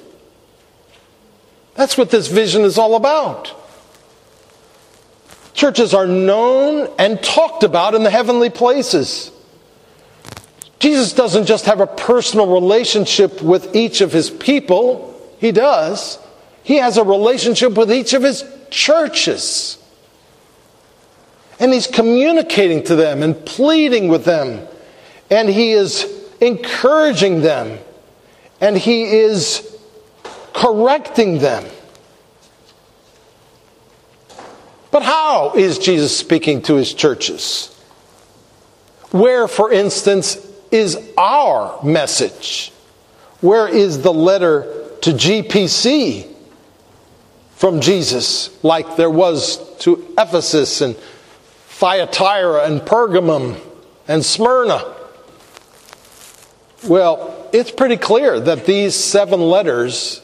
That's 1.78 1.96
what 1.96 2.10
this 2.10 2.26
vision 2.26 2.62
is 2.62 2.76
all 2.76 2.96
about. 2.96 3.54
Churches 5.54 5.94
are 5.94 6.08
known 6.08 6.92
and 6.98 7.22
talked 7.22 7.62
about 7.62 7.94
in 7.94 8.02
the 8.02 8.10
heavenly 8.10 8.50
places. 8.50 9.30
Jesus 10.80 11.12
doesn't 11.12 11.46
just 11.46 11.66
have 11.66 11.78
a 11.78 11.86
personal 11.86 12.52
relationship 12.52 13.40
with 13.40 13.76
each 13.76 14.00
of 14.00 14.12
his 14.12 14.28
people, 14.28 15.14
he 15.38 15.52
does. 15.52 16.18
He 16.64 16.78
has 16.78 16.96
a 16.96 17.04
relationship 17.04 17.74
with 17.74 17.92
each 17.92 18.12
of 18.12 18.24
his 18.24 18.44
churches. 18.70 19.78
And 21.60 21.72
he's 21.72 21.86
communicating 21.86 22.82
to 22.84 22.96
them 22.96 23.22
and 23.22 23.46
pleading 23.46 24.08
with 24.08 24.24
them. 24.24 24.66
And 25.30 25.48
he 25.48 25.70
is 25.70 26.12
encouraging 26.40 27.42
them. 27.42 27.78
And 28.60 28.76
he 28.76 29.04
is 29.04 29.77
correcting 30.58 31.38
them. 31.38 31.64
But 34.90 35.04
how 35.04 35.52
is 35.54 35.78
Jesus 35.78 36.16
speaking 36.16 36.62
to 36.62 36.74
his 36.74 36.92
churches? 36.94 37.72
Where, 39.12 39.46
for 39.46 39.70
instance, 39.70 40.36
is 40.72 40.98
our 41.16 41.80
message? 41.84 42.72
Where 43.40 43.68
is 43.68 44.02
the 44.02 44.12
letter 44.12 44.62
to 45.02 45.10
GPC 45.10 46.28
from 47.54 47.80
Jesus, 47.80 48.50
like 48.64 48.96
there 48.96 49.10
was 49.10 49.76
to 49.78 50.12
Ephesus 50.18 50.80
and 50.80 50.96
Thyatira 51.68 52.64
and 52.64 52.80
Pergamum 52.80 53.60
and 54.08 54.24
Smyrna? 54.24 54.82
Well, 56.84 57.48
it's 57.52 57.70
pretty 57.70 57.96
clear 57.96 58.40
that 58.40 58.66
these 58.66 58.96
seven 58.96 59.40
letters 59.40 60.22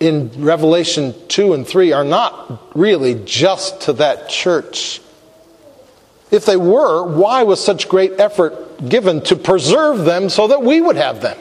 in 0.00 0.30
Revelation 0.36 1.14
2 1.28 1.54
and 1.54 1.66
3 1.66 1.92
are 1.92 2.04
not 2.04 2.76
really 2.76 3.20
just 3.24 3.82
to 3.82 3.92
that 3.94 4.28
church. 4.28 5.00
If 6.30 6.46
they 6.46 6.56
were, 6.56 7.04
why 7.06 7.44
was 7.44 7.64
such 7.64 7.88
great 7.88 8.18
effort 8.18 8.88
given 8.88 9.20
to 9.22 9.36
preserve 9.36 10.04
them 10.04 10.28
so 10.28 10.48
that 10.48 10.62
we 10.62 10.80
would 10.80 10.96
have 10.96 11.22
them? 11.22 11.38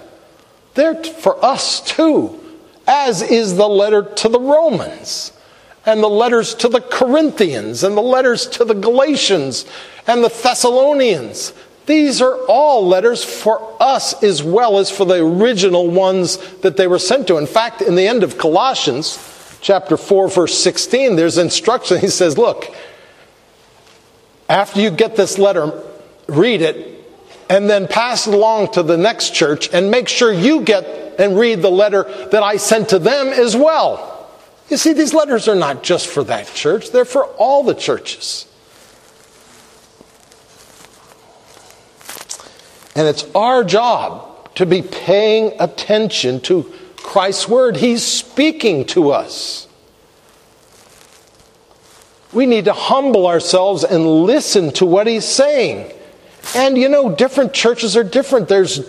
They're 0.76 1.04
for 1.04 1.44
us 1.44 1.82
too, 1.82 2.40
as 2.88 3.22
is 3.22 3.56
the 3.56 3.68
letter 3.68 4.04
to 4.04 4.30
the 4.30 4.40
Romans, 4.40 5.32
and 5.86 6.02
the 6.02 6.10
letters 6.10 6.54
to 6.56 6.68
the 6.68 6.82
Corinthians, 6.82 7.84
and 7.84 7.98
the 7.98 8.02
letters 8.02 8.48
to 8.48 8.66
the 8.66 8.76
Galatians, 8.76 9.66
and 10.08 10.24
the 10.24 10.30
Thessalonians. 10.30 11.54
These 11.86 12.22
are 12.22 12.38
all 12.48 12.88
letters 12.88 13.24
for 13.24 13.76
us 13.80 14.22
as 14.24 14.42
well 14.42 14.78
as 14.78 14.90
for 14.90 15.06
the 15.06 15.26
original 15.26 15.90
ones 15.90 16.38
that 16.60 16.78
they 16.78 16.88
were 16.88 17.00
sent 17.00 17.28
to. 17.28 17.38
In 17.38 17.46
fact, 17.46 17.82
in 17.82 17.96
the 17.96 18.08
end 18.08 18.24
of 18.24 18.38
Colossians, 18.38 19.58
chapter 19.62 19.98
4, 19.98 20.30
verse 20.30 20.58
16, 20.58 21.16
there's 21.16 21.38
instruction. 21.38 21.98
He 22.02 22.08
says, 22.08 22.38
Look, 22.38 22.74
after 24.48 24.80
you 24.80 24.92
get 24.92 25.16
this 25.16 25.38
letter, 25.38 25.84
read 26.28 26.62
it, 26.62 27.06
and 27.50 27.70
then 27.70 27.88
pass 27.88 28.28
it 28.28 28.34
along 28.34 28.72
to 28.74 28.84
the 28.84 28.98
next 28.98 29.34
church, 29.34 29.70
and 29.74 29.92
make 29.92 30.08
sure 30.08 30.32
you 30.32 30.62
get 30.62 31.20
and 31.20 31.38
read 31.38 31.62
the 31.62 31.70
letter 31.70 32.04
that 32.32 32.44
I 32.44 32.58
sent 32.58 32.90
to 32.90 33.00
them 33.00 33.28
as 33.28 33.56
well. 33.56 34.30
You 34.70 34.78
see, 34.78 34.94
these 34.94 35.14
letters 35.14 35.48
are 35.48 35.56
not 35.56 35.84
just 35.84 36.08
for 36.08 36.24
that 36.24 36.48
church, 36.54 36.92
they're 36.92 37.06
for 37.06 37.26
all 37.26 37.64
the 37.64 37.76
churches. 37.76 38.48
And 42.96 43.08
it's 43.08 43.26
our 43.34 43.64
job 43.64 44.56
to 44.56 44.66
be 44.66 44.82
paying 44.82 45.54
attention 45.60 46.40
to 46.42 46.72
Christ's 46.98 47.48
word. 47.50 47.78
He's 47.78 48.04
speaking 48.04 48.86
to 48.88 49.12
us. 49.12 49.68
We 52.32 52.46
need 52.46 52.66
to 52.66 52.74
humble 52.74 53.28
ourselves 53.28 53.84
and 53.84 54.26
listen 54.26 54.72
to 54.74 54.86
what 54.86 55.08
he's 55.08 55.26
saying. 55.26 55.92
And 56.56 56.78
you 56.78 56.90
know, 56.90 57.16
different 57.16 57.54
churches 57.54 57.96
are 57.96 58.04
different. 58.04 58.48
There's 58.48 58.80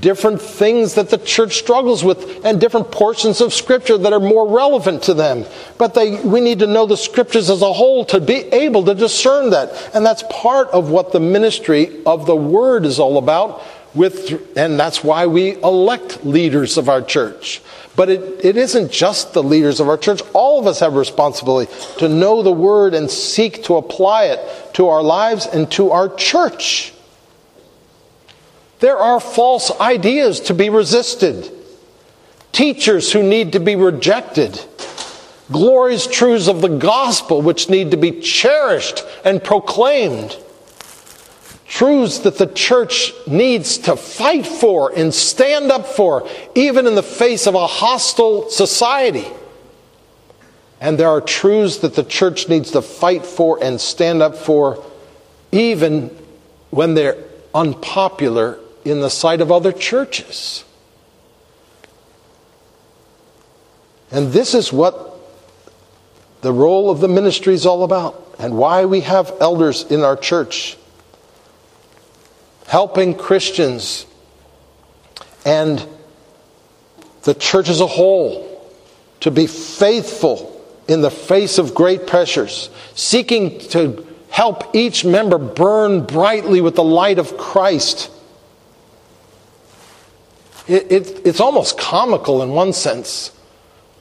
different 0.00 0.40
things 0.40 0.94
that 0.94 1.10
the 1.10 1.18
church 1.18 1.56
struggles 1.56 2.02
with 2.02 2.44
and 2.44 2.60
different 2.60 2.90
portions 2.90 3.40
of 3.40 3.52
scripture 3.52 3.96
that 3.98 4.12
are 4.12 4.20
more 4.20 4.48
relevant 4.48 5.02
to 5.04 5.14
them. 5.14 5.44
But 5.78 5.94
they, 5.94 6.20
we 6.20 6.40
need 6.40 6.58
to 6.60 6.66
know 6.66 6.86
the 6.86 6.96
scriptures 6.96 7.50
as 7.50 7.62
a 7.62 7.72
whole 7.72 8.04
to 8.06 8.20
be 8.20 8.34
able 8.52 8.84
to 8.84 8.94
discern 8.94 9.50
that. 9.50 9.90
And 9.94 10.04
that's 10.04 10.24
part 10.30 10.68
of 10.68 10.90
what 10.90 11.12
the 11.12 11.20
ministry 11.20 12.02
of 12.04 12.26
the 12.26 12.36
word 12.36 12.84
is 12.84 12.98
all 12.98 13.18
about 13.18 13.62
with 13.94 14.56
and 14.56 14.78
that's 14.78 15.04
why 15.04 15.26
we 15.26 15.54
elect 15.62 16.24
leaders 16.24 16.76
of 16.76 16.88
our 16.88 17.00
church. 17.00 17.62
But 17.94 18.10
it, 18.10 18.44
it 18.44 18.56
isn't 18.56 18.90
just 18.90 19.34
the 19.34 19.42
leaders 19.42 19.78
of 19.78 19.88
our 19.88 19.96
church. 19.96 20.20
All 20.32 20.58
of 20.58 20.66
us 20.66 20.80
have 20.80 20.94
responsibility 20.94 21.72
to 21.98 22.08
know 22.08 22.42
the 22.42 22.50
word 22.50 22.92
and 22.92 23.08
seek 23.08 23.62
to 23.64 23.76
apply 23.76 24.24
it 24.24 24.74
to 24.74 24.88
our 24.88 25.02
lives 25.02 25.46
and 25.46 25.70
to 25.72 25.92
our 25.92 26.12
church 26.16 26.93
there 28.84 28.98
are 28.98 29.18
false 29.18 29.70
ideas 29.80 30.40
to 30.40 30.52
be 30.52 30.68
resisted, 30.68 31.50
teachers 32.52 33.10
who 33.10 33.22
need 33.22 33.52
to 33.52 33.58
be 33.58 33.76
rejected, 33.76 34.62
glorious 35.50 36.06
truths 36.06 36.48
of 36.48 36.60
the 36.60 36.68
gospel 36.68 37.40
which 37.40 37.70
need 37.70 37.92
to 37.92 37.96
be 37.96 38.20
cherished 38.20 39.02
and 39.24 39.42
proclaimed, 39.42 40.36
truths 41.66 42.18
that 42.18 42.36
the 42.36 42.46
church 42.46 43.14
needs 43.26 43.78
to 43.78 43.96
fight 43.96 44.46
for 44.46 44.92
and 44.94 45.14
stand 45.14 45.72
up 45.72 45.86
for, 45.86 46.28
even 46.54 46.86
in 46.86 46.94
the 46.94 47.02
face 47.02 47.46
of 47.46 47.54
a 47.54 47.66
hostile 47.66 48.50
society. 48.50 49.26
And 50.78 50.98
there 50.98 51.08
are 51.08 51.22
truths 51.22 51.78
that 51.78 51.94
the 51.94 52.04
church 52.04 52.50
needs 52.50 52.72
to 52.72 52.82
fight 52.82 53.24
for 53.24 53.64
and 53.64 53.80
stand 53.80 54.20
up 54.20 54.36
for, 54.36 54.84
even 55.52 56.14
when 56.68 56.92
they're 56.92 57.16
unpopular 57.54 58.58
in 58.84 59.00
the 59.00 59.10
sight 59.10 59.40
of 59.40 59.50
other 59.50 59.72
churches. 59.72 60.64
And 64.10 64.32
this 64.32 64.54
is 64.54 64.72
what 64.72 65.18
the 66.42 66.52
role 66.52 66.90
of 66.90 67.00
the 67.00 67.08
ministry 67.08 67.54
is 67.54 67.66
all 67.66 67.82
about 67.82 68.36
and 68.38 68.56
why 68.56 68.84
we 68.84 69.00
have 69.00 69.32
elders 69.40 69.84
in 69.90 70.02
our 70.02 70.16
church. 70.16 70.76
Helping 72.68 73.14
Christians 73.14 74.06
and 75.44 75.86
the 77.22 77.34
church 77.34 77.68
as 77.68 77.80
a 77.80 77.86
whole 77.86 78.50
to 79.20 79.30
be 79.30 79.46
faithful 79.46 80.50
in 80.86 81.00
the 81.00 81.10
face 81.10 81.56
of 81.56 81.74
great 81.74 82.06
pressures, 82.06 82.68
seeking 82.94 83.58
to 83.70 84.06
help 84.28 84.74
each 84.74 85.04
member 85.04 85.38
burn 85.38 86.04
brightly 86.04 86.60
with 86.60 86.74
the 86.74 86.84
light 86.84 87.18
of 87.18 87.38
Christ 87.38 88.10
it, 90.66 90.90
it, 90.90 91.26
it's 91.26 91.40
almost 91.40 91.78
comical 91.78 92.42
in 92.42 92.50
one 92.50 92.72
sense. 92.72 93.32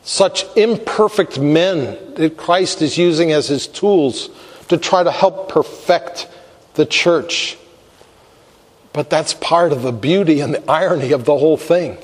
Such 0.03 0.45
imperfect 0.57 1.39
men 1.39 2.15
that 2.15 2.37
Christ 2.37 2.81
is 2.81 2.97
using 2.97 3.31
as 3.31 3.47
his 3.47 3.67
tools 3.67 4.29
to 4.67 4.77
try 4.77 5.03
to 5.03 5.11
help 5.11 5.49
perfect 5.49 6.27
the 6.73 6.85
church. 6.85 7.57
But 8.91 9.09
that's 9.09 9.33
part 9.33 9.71
of 9.71 9.81
the 9.81 9.91
beauty 9.91 10.39
and 10.39 10.53
the 10.53 10.71
irony 10.71 11.11
of 11.11 11.25
the 11.25 11.37
whole 11.37 11.57
thing. 11.57 11.97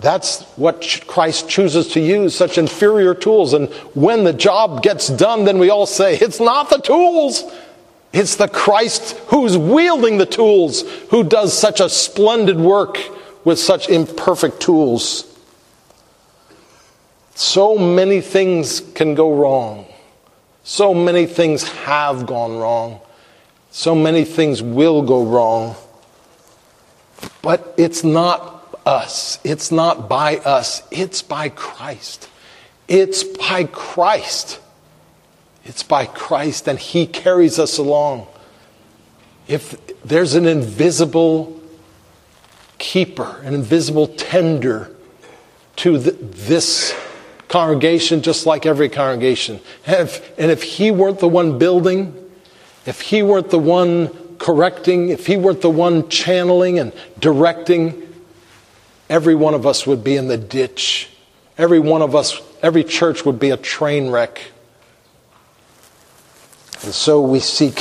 That's 0.00 0.42
what 0.56 1.02
Christ 1.06 1.48
chooses 1.48 1.88
to 1.88 2.00
use, 2.00 2.34
such 2.34 2.56
inferior 2.56 3.14
tools. 3.14 3.52
And 3.52 3.68
when 3.94 4.24
the 4.24 4.32
job 4.32 4.82
gets 4.82 5.08
done, 5.08 5.44
then 5.44 5.58
we 5.58 5.70
all 5.70 5.86
say, 5.86 6.16
it's 6.16 6.40
not 6.40 6.70
the 6.70 6.78
tools, 6.78 7.42
it's 8.12 8.36
the 8.36 8.48
Christ 8.48 9.16
who's 9.28 9.56
wielding 9.56 10.18
the 10.18 10.26
tools, 10.26 10.82
who 11.10 11.24
does 11.24 11.56
such 11.56 11.80
a 11.80 11.88
splendid 11.88 12.58
work 12.58 12.98
with 13.44 13.58
such 13.58 13.88
imperfect 13.88 14.60
tools. 14.60 15.24
So 17.34 17.78
many 17.78 18.20
things 18.20 18.80
can 18.80 19.14
go 19.14 19.34
wrong. 19.34 19.86
So 20.64 20.92
many 20.92 21.26
things 21.26 21.68
have 21.68 22.26
gone 22.26 22.58
wrong. 22.58 23.00
So 23.70 23.94
many 23.94 24.24
things 24.24 24.62
will 24.62 25.02
go 25.02 25.24
wrong. 25.24 25.76
But 27.42 27.74
it's 27.76 28.04
not 28.04 28.78
us. 28.84 29.38
It's 29.44 29.70
not 29.70 30.08
by 30.08 30.38
us. 30.38 30.82
It's 30.90 31.22
by 31.22 31.50
Christ. 31.50 32.28
It's 32.88 33.22
by 33.22 33.64
Christ. 33.64 34.60
It's 35.68 35.82
by 35.82 36.06
Christ, 36.06 36.66
and 36.66 36.78
He 36.78 37.06
carries 37.06 37.58
us 37.58 37.76
along. 37.76 38.26
If 39.46 39.76
there's 40.02 40.34
an 40.34 40.46
invisible 40.46 41.60
keeper, 42.78 43.38
an 43.44 43.52
invisible 43.52 44.08
tender 44.08 44.90
to 45.76 45.98
the, 45.98 46.12
this 46.12 46.98
congregation, 47.48 48.22
just 48.22 48.46
like 48.46 48.64
every 48.64 48.88
congregation, 48.88 49.60
and 49.86 50.08
if, 50.08 50.38
and 50.38 50.50
if 50.50 50.62
He 50.62 50.90
weren't 50.90 51.18
the 51.18 51.28
one 51.28 51.58
building, 51.58 52.14
if 52.86 53.02
He 53.02 53.22
weren't 53.22 53.50
the 53.50 53.58
one 53.58 54.38
correcting, 54.38 55.10
if 55.10 55.26
He 55.26 55.36
weren't 55.36 55.60
the 55.60 55.70
one 55.70 56.08
channeling 56.08 56.78
and 56.78 56.94
directing, 57.18 58.10
every 59.10 59.34
one 59.34 59.52
of 59.52 59.66
us 59.66 59.86
would 59.86 60.02
be 60.02 60.16
in 60.16 60.28
the 60.28 60.38
ditch. 60.38 61.10
Every 61.58 61.78
one 61.78 62.00
of 62.00 62.14
us, 62.14 62.40
every 62.62 62.84
church 62.84 63.26
would 63.26 63.38
be 63.38 63.50
a 63.50 63.58
train 63.58 64.10
wreck. 64.10 64.40
And 66.82 66.94
so 66.94 67.20
we 67.20 67.40
seek 67.40 67.78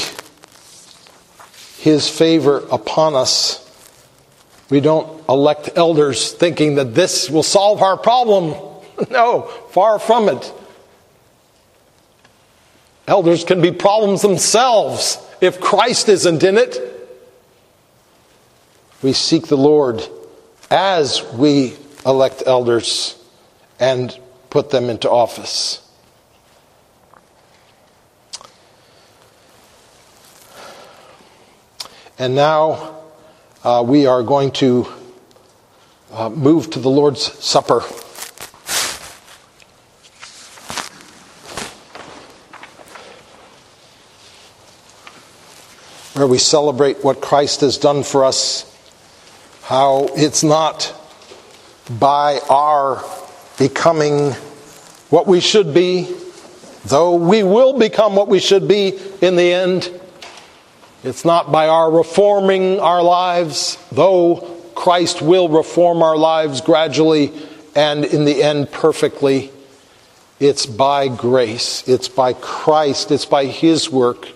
His 1.78 2.10
favor 2.10 2.66
upon 2.72 3.16
us. 3.16 3.64
We 4.70 4.82
don't 4.82 5.24
elect 5.30 5.70
elders 5.76 6.34
thinking 6.34 6.76
that 6.76 6.94
this 6.94 7.30
will 7.30 7.44
solve 7.44 7.82
our 7.82 7.98
problem. 7.98 8.56
No, 9.12 9.44
far 9.74 10.00
from 10.00 10.28
it. 10.28 10.52
Elders 13.08 13.44
can 13.44 13.62
be 13.62 13.72
problems 13.72 14.24
themselves 14.24 15.20
if 15.40 15.62
Christ 15.62 16.10
isn't 16.10 16.44
in 16.44 16.58
it. 16.58 16.80
We 19.04 19.14
seek 19.14 19.48
the 19.48 19.56
Lord 19.56 20.04
as 20.72 21.24
we 21.34 21.76
elect 22.06 22.44
elders 22.46 23.16
and 23.80 24.18
put 24.50 24.72
them 24.72 24.90
into 24.90 25.10
office. 25.10 25.87
And 32.20 32.34
now 32.34 32.96
uh, 33.64 33.84
we 33.86 34.08
are 34.08 34.24
going 34.24 34.50
to 34.54 34.88
uh, 36.12 36.30
move 36.30 36.72
to 36.72 36.80
the 36.80 36.90
Lord's 36.90 37.22
Supper. 37.22 37.82
Where 46.18 46.26
we 46.26 46.40
celebrate 46.40 47.04
what 47.04 47.22
Christ 47.22 47.62
has 47.62 47.78
done 47.78 48.02
for 48.02 48.26
us, 48.26 48.66
how 49.62 50.08
it's 50.16 50.44
not 50.44 50.96
by 52.00 52.40
our 52.50 53.04
becoming 53.60 54.32
what 55.12 55.28
we 55.28 55.40
should 55.40 55.72
be, 55.72 56.12
though 56.86 57.14
we 57.14 57.44
will 57.44 57.78
become 57.78 58.16
what 58.16 58.28
we 58.28 58.40
should 58.40 58.68
be 58.68 58.98
in 59.22 59.36
the 59.36 59.54
end 59.54 59.97
it's 61.08 61.26
not 61.26 61.52
by 61.52 61.68
our 61.68 61.90
reforming 61.90 62.80
our 62.80 63.02
lives, 63.02 63.78
though 63.92 64.36
Christ 64.76 65.22
will 65.22 65.50
reform 65.50 66.04
our 66.04 66.18
lives 66.18 66.62
gradually 66.62 67.32
and 67.76 68.04
in 68.06 68.26
the 68.26 68.44
end 68.44 68.72
perfectly. 68.72 69.52
It's 70.40 70.66
by 70.66 71.08
grace, 71.08 71.88
it's 71.88 72.10
by 72.10 72.34
Christ, 72.34 73.12
it's 73.12 73.26
by 73.26 73.46
His 73.46 73.90
work. 73.90 74.28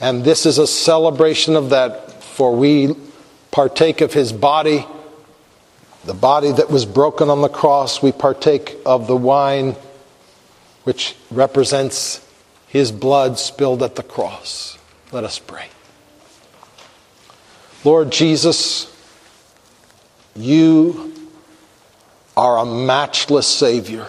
And 0.00 0.24
this 0.24 0.44
is 0.44 0.58
a 0.58 0.66
celebration 0.66 1.56
of 1.56 1.70
that, 1.70 2.22
for 2.22 2.54
we 2.54 2.94
partake 3.50 4.00
of 4.00 4.12
His 4.12 4.32
body, 4.32 4.86
the 6.04 6.14
body 6.14 6.52
that 6.52 6.68
was 6.68 6.84
broken 6.84 7.30
on 7.30 7.40
the 7.40 7.48
cross. 7.48 8.02
We 8.02 8.12
partake 8.12 8.76
of 8.84 9.06
the 9.06 9.16
wine, 9.16 9.76
which 10.82 11.14
represents 11.30 12.26
His 12.66 12.92
blood 12.92 13.38
spilled 13.38 13.82
at 13.82 13.96
the 13.96 14.02
cross. 14.02 14.78
Let 15.12 15.24
us 15.24 15.38
pray. 15.38 15.68
Lord 17.84 18.10
Jesus, 18.10 18.90
you 20.34 21.12
are 22.36 22.58
a 22.58 22.64
matchless 22.64 23.46
Savior. 23.46 24.08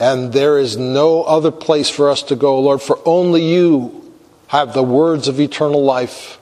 And 0.00 0.32
there 0.32 0.58
is 0.58 0.78
no 0.78 1.22
other 1.22 1.50
place 1.50 1.90
for 1.90 2.08
us 2.08 2.22
to 2.24 2.36
go, 2.36 2.58
Lord, 2.58 2.80
for 2.80 2.98
only 3.04 3.44
you 3.44 4.14
have 4.48 4.72
the 4.72 4.82
words 4.82 5.28
of 5.28 5.38
eternal 5.38 5.84
life. 5.84 6.38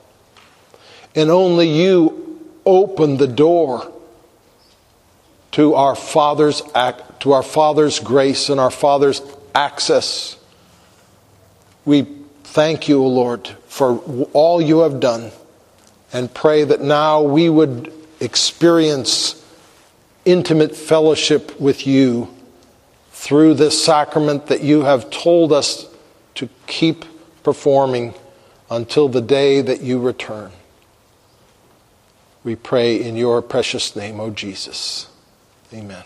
And 1.14 1.30
only 1.30 1.68
you 1.68 2.40
open 2.64 3.16
the 3.16 3.26
door 3.26 3.92
to 5.52 5.74
our 5.74 5.96
Father's 5.96 6.62
act, 6.74 7.20
to 7.22 7.32
our 7.32 7.42
Father's 7.42 7.98
grace 7.98 8.48
and 8.48 8.61
our 8.61 8.70
Father's 8.70 9.20
access 9.54 10.38
we 11.88 12.03
thank 12.44 12.87
you, 12.87 13.03
O 13.03 13.09
Lord, 13.09 13.48
for 13.66 13.96
all 14.35 14.61
you 14.61 14.81
have 14.81 15.01
done 15.01 15.33
and 16.12 16.33
pray 16.33 16.62
that 16.64 16.83
now 16.83 17.22
we 17.22 17.48
would 17.48 17.90
experience 18.20 19.42
intimate 20.27 20.77
fellowship 20.77 21.59
with 21.59 21.87
you 21.87 22.29
through 23.12 23.55
this 23.55 23.83
sacrament 23.83 24.48
that 24.48 24.62
you 24.62 24.83
have 24.83 25.09
told 25.09 25.51
us 25.51 25.87
to 26.35 26.51
keep 26.66 27.07
performing 27.42 28.12
until 28.70 29.09
the 29.09 29.22
day 29.22 29.62
that 29.62 29.81
you 29.81 29.98
return. 29.98 30.53
We 32.44 32.55
pray 32.55 33.03
in 33.03 33.16
your 33.16 33.40
precious 33.40 33.96
name, 33.96 34.20
O 34.20 34.29
Jesus. 34.29 35.09
Amen. 35.72 36.05